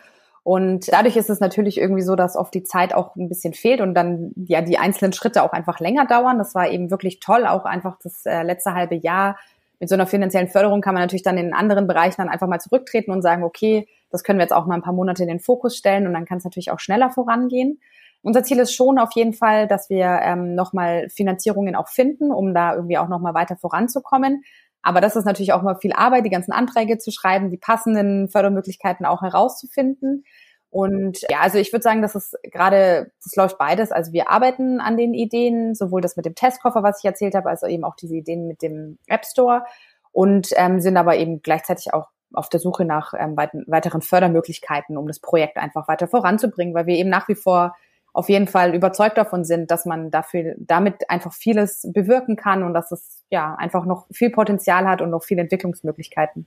Und 0.43 0.93
dadurch 0.93 1.17
ist 1.17 1.31
es 1.31 1.41
natürlich 1.41 1.79
irgendwie 1.79 2.03
so, 2.03 2.15
dass 2.15 2.37
oft 2.37 2.55
die 2.55 2.63
Zeit 2.63 2.95
auch 2.95 3.17
ein 3.17 3.29
bisschen 3.29 3.53
fehlt 3.53 3.81
und 3.81 3.95
dann 3.95 4.33
ja 4.37 4.63
die 4.63 4.79
einzelnen 4.79 5.13
Schritte 5.13 5.43
auch 5.43 5.53
einfach 5.53 5.81
länger 5.81 6.07
dauern. 6.07 6.39
Das 6.39 6.55
war 6.55 6.69
eben 6.71 6.91
wirklich 6.91 7.19
toll, 7.19 7.47
auch 7.47 7.65
einfach 7.65 7.99
das 8.03 8.27
äh, 8.27 8.43
letzte 8.43 8.75
halbe 8.75 8.95
Jahr 8.95 9.37
mit 9.79 9.89
so 9.89 9.95
einer 9.95 10.07
finanziellen 10.07 10.49
Förderung 10.49 10.81
kann 10.81 10.95
man 10.95 11.03
natürlich 11.03 11.23
dann 11.23 11.39
in 11.39 11.53
anderen 11.53 11.87
Bereichen 11.87 12.17
dann 12.19 12.29
einfach 12.29 12.47
mal 12.47 12.61
zurücktreten 12.61 13.11
und 13.11 13.23
sagen, 13.23 13.43
okay, 13.43 13.87
das 14.11 14.25
können 14.25 14.39
wir 14.39 14.45
jetzt 14.45 14.53
auch 14.53 14.67
mal 14.67 14.75
ein 14.75 14.83
paar 14.83 14.95
Monate 14.95 15.23
in 15.23 15.29
den 15.29 15.41
Fokus 15.41 15.77
stellen 15.77 16.07
und 16.07 16.15
dann 16.15 16.25
kann 16.25 16.39
es 16.39 16.45
natürlich 16.45 16.71
auch 16.71 16.81
schneller 16.81 17.11
vorangehen. 17.11 17.81
Unser 18.27 18.43
Ziel 18.43 18.59
ist 18.59 18.75
schon 18.75 18.99
auf 18.99 19.11
jeden 19.15 19.35
Fall, 19.35 19.69
dass 19.69 19.89
wir 19.89 20.19
ähm, 20.25 20.57
nochmal 20.57 21.09
Finanzierungen 21.11 21.77
auch 21.77 21.87
finden, 21.87 22.33
um 22.33 22.55
da 22.55 22.75
irgendwie 22.75 22.99
auch 22.99 23.07
nochmal 23.07 23.35
weiter 23.35 23.55
voranzukommen. 23.55 24.43
Aber 24.83 25.01
das 25.01 25.15
ist 25.15 25.27
natürlich 25.27 25.53
auch 25.53 25.63
mal 25.63 25.77
viel 25.77 25.93
Arbeit, 25.93 26.25
die 26.25 26.31
ganzen 26.31 26.51
Anträge 26.51 26.99
zu 26.99 27.13
schreiben, 27.13 27.51
die 27.51 27.57
passenden 27.57 28.29
Fördermöglichkeiten 28.29 29.07
auch 29.07 29.23
herauszufinden. 29.23 30.25
Und 30.71 31.21
ja, 31.31 31.39
also 31.41 31.59
ich 31.59 31.73
würde 31.73 31.85
sagen, 31.85 32.03
dass 32.03 32.17
es 32.17 32.35
gerade, 32.43 33.13
das 33.23 33.37
läuft 33.37 33.59
beides. 33.59 33.93
Also 33.93 34.13
wir 34.13 34.29
arbeiten 34.29 34.81
an 34.81 34.97
den 34.97 35.15
Ideen, 35.15 35.77
sowohl 35.77 36.01
das 36.01 36.17
mit 36.17 36.27
dem 36.27 36.35
Testkoffer, 36.35 36.83
was 36.83 36.99
ich 36.99 37.05
erzählt 37.05 37.37
habe, 37.37 37.49
als 37.49 37.63
eben 37.63 37.85
auch 37.85 37.95
diese 37.95 38.17
Ideen 38.17 38.49
mit 38.49 38.61
dem 38.61 38.99
App 39.07 39.25
Store 39.25 39.63
und 40.11 40.49
ähm, 40.57 40.81
sind 40.81 40.97
aber 40.97 41.17
eben 41.17 41.43
gleichzeitig 41.43 41.95
auch 41.95 42.09
auf 42.33 42.49
der 42.49 42.59
Suche 42.59 42.85
nach 42.85 43.15
ähm, 43.17 43.37
weiteren 43.37 44.03
Fördermöglichkeiten, 44.03 44.97
um 44.97 45.07
das 45.07 45.21
Projekt 45.21 45.59
einfach 45.59 45.87
weiter 45.87 46.09
voranzubringen, 46.09 46.75
weil 46.75 46.87
wir 46.87 46.97
eben 46.97 47.09
nach 47.09 47.29
wie 47.29 47.37
vor 47.37 47.77
auf 48.17 48.31
jeden 48.31 48.47
Fall 48.47 48.75
überzeugt 48.75 49.19
davon 49.19 49.45
sind, 49.45 49.71
dass 49.71 49.85
man 49.85 50.11
dafür 50.11 50.55
damit 50.57 51.11
einfach 51.11 51.35
vieles 51.35 51.87
bewirken 51.93 52.37
kann 52.37 52.63
und 52.63 52.73
dass 52.73 52.91
es 52.91 53.23
ja 53.29 53.55
einfach 53.57 53.85
noch 53.85 54.07
viel 54.11 54.31
Potenzial 54.31 54.89
hat 54.89 55.03
und 55.03 55.11
noch 55.11 55.23
viele 55.23 55.43
Entwicklungsmöglichkeiten. 55.43 56.47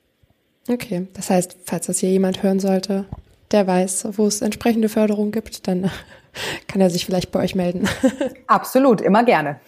Okay, 0.68 1.08
das 1.14 1.30
heißt, 1.30 1.58
falls 1.66 1.86
das 1.86 2.00
hier 2.00 2.10
jemand 2.10 2.42
hören 2.42 2.60
sollte, 2.60 3.06
der 3.52 3.68
weiß, 3.68 4.08
wo 4.18 4.26
es 4.26 4.42
entsprechende 4.42 4.90
Förderung 4.90 5.32
gibt, 5.32 5.68
dann 5.68 5.92
kann 6.68 6.82
er 6.82 6.90
sich 6.90 7.06
vielleicht 7.06 7.32
bei 7.32 7.40
euch 7.40 7.54
melden. 7.54 7.88
Absolut, 8.48 9.00
immer 9.00 9.24
gerne. 9.24 9.60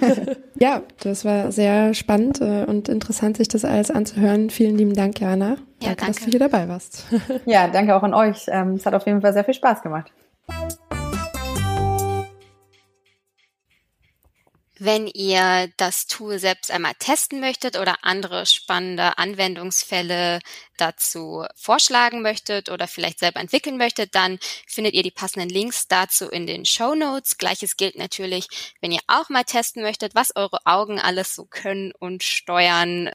ja, 0.58 0.82
das 1.04 1.24
war 1.24 1.52
sehr 1.52 1.94
spannend 1.94 2.40
äh, 2.40 2.64
und 2.64 2.88
interessant, 2.88 3.36
sich 3.36 3.46
das 3.46 3.64
alles 3.64 3.92
anzuhören. 3.92 4.50
Vielen 4.50 4.76
lieben 4.76 4.94
Dank, 4.94 5.20
Jana. 5.20 5.50
Ja, 5.50 5.90
danke, 5.90 6.00
danke. 6.00 6.06
dass 6.06 6.24
du 6.24 6.30
hier 6.32 6.40
dabei 6.40 6.68
warst. 6.68 7.04
Ja, 7.46 7.68
danke 7.68 7.94
auch 7.94 8.02
an 8.02 8.12
euch. 8.12 8.46
Ähm, 8.48 8.74
es 8.74 8.84
hat 8.86 8.94
auf 8.94 9.06
jeden 9.06 9.20
Fall 9.20 9.32
sehr 9.32 9.44
viel 9.44 9.54
Spaß 9.54 9.82
gemacht. 9.82 10.10
Wenn 14.78 15.06
ihr 15.06 15.70
das 15.76 16.06
Tool 16.06 16.40
selbst 16.40 16.70
einmal 16.70 16.94
testen 16.98 17.38
möchtet 17.38 17.78
oder 17.78 17.98
andere 18.02 18.44
spannende 18.44 19.18
Anwendungsfälle 19.18 20.40
dazu 20.76 21.44
vorschlagen 21.54 22.22
möchtet 22.22 22.68
oder 22.68 22.88
vielleicht 22.88 23.20
selber 23.20 23.38
entwickeln 23.38 23.76
möchtet, 23.76 24.16
dann 24.16 24.40
findet 24.66 24.94
ihr 24.94 25.04
die 25.04 25.12
passenden 25.12 25.48
Links 25.48 25.86
dazu 25.86 26.28
in 26.28 26.48
den 26.48 26.64
Show 26.64 26.96
Notes. 26.96 27.38
Gleiches 27.38 27.76
gilt 27.76 27.96
natürlich, 27.96 28.48
wenn 28.80 28.90
ihr 28.90 29.02
auch 29.06 29.28
mal 29.28 29.44
testen 29.44 29.82
möchtet, 29.82 30.16
was 30.16 30.34
eure 30.34 30.66
Augen 30.66 30.98
alles 30.98 31.36
so 31.36 31.44
können 31.44 31.92
und 31.92 32.24
steuern 32.24 33.10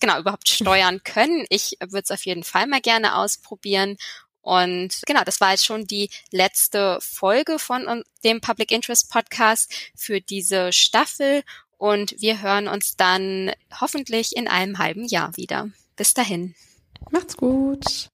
genau 0.00 0.18
überhaupt 0.18 0.48
steuern 0.48 1.02
können. 1.02 1.46
Ich 1.48 1.76
würde 1.80 2.02
es 2.04 2.10
auf 2.10 2.26
jeden 2.26 2.44
Fall 2.44 2.66
mal 2.66 2.80
gerne 2.80 3.16
ausprobieren. 3.16 3.96
Und 4.42 5.00
genau, 5.06 5.22
das 5.24 5.40
war 5.40 5.52
jetzt 5.52 5.64
schon 5.64 5.86
die 5.86 6.10
letzte 6.30 6.98
Folge 7.00 7.58
von 7.58 8.04
dem 8.24 8.40
Public 8.40 8.70
Interest 8.70 9.10
Podcast 9.10 9.72
für 9.94 10.20
diese 10.20 10.72
Staffel. 10.72 11.42
Und 11.78 12.14
wir 12.20 12.42
hören 12.42 12.68
uns 12.68 12.96
dann 12.96 13.52
hoffentlich 13.80 14.36
in 14.36 14.48
einem 14.48 14.78
halben 14.78 15.04
Jahr 15.04 15.36
wieder. 15.36 15.70
Bis 15.96 16.14
dahin. 16.14 16.54
Macht's 17.10 17.36
gut. 17.36 18.08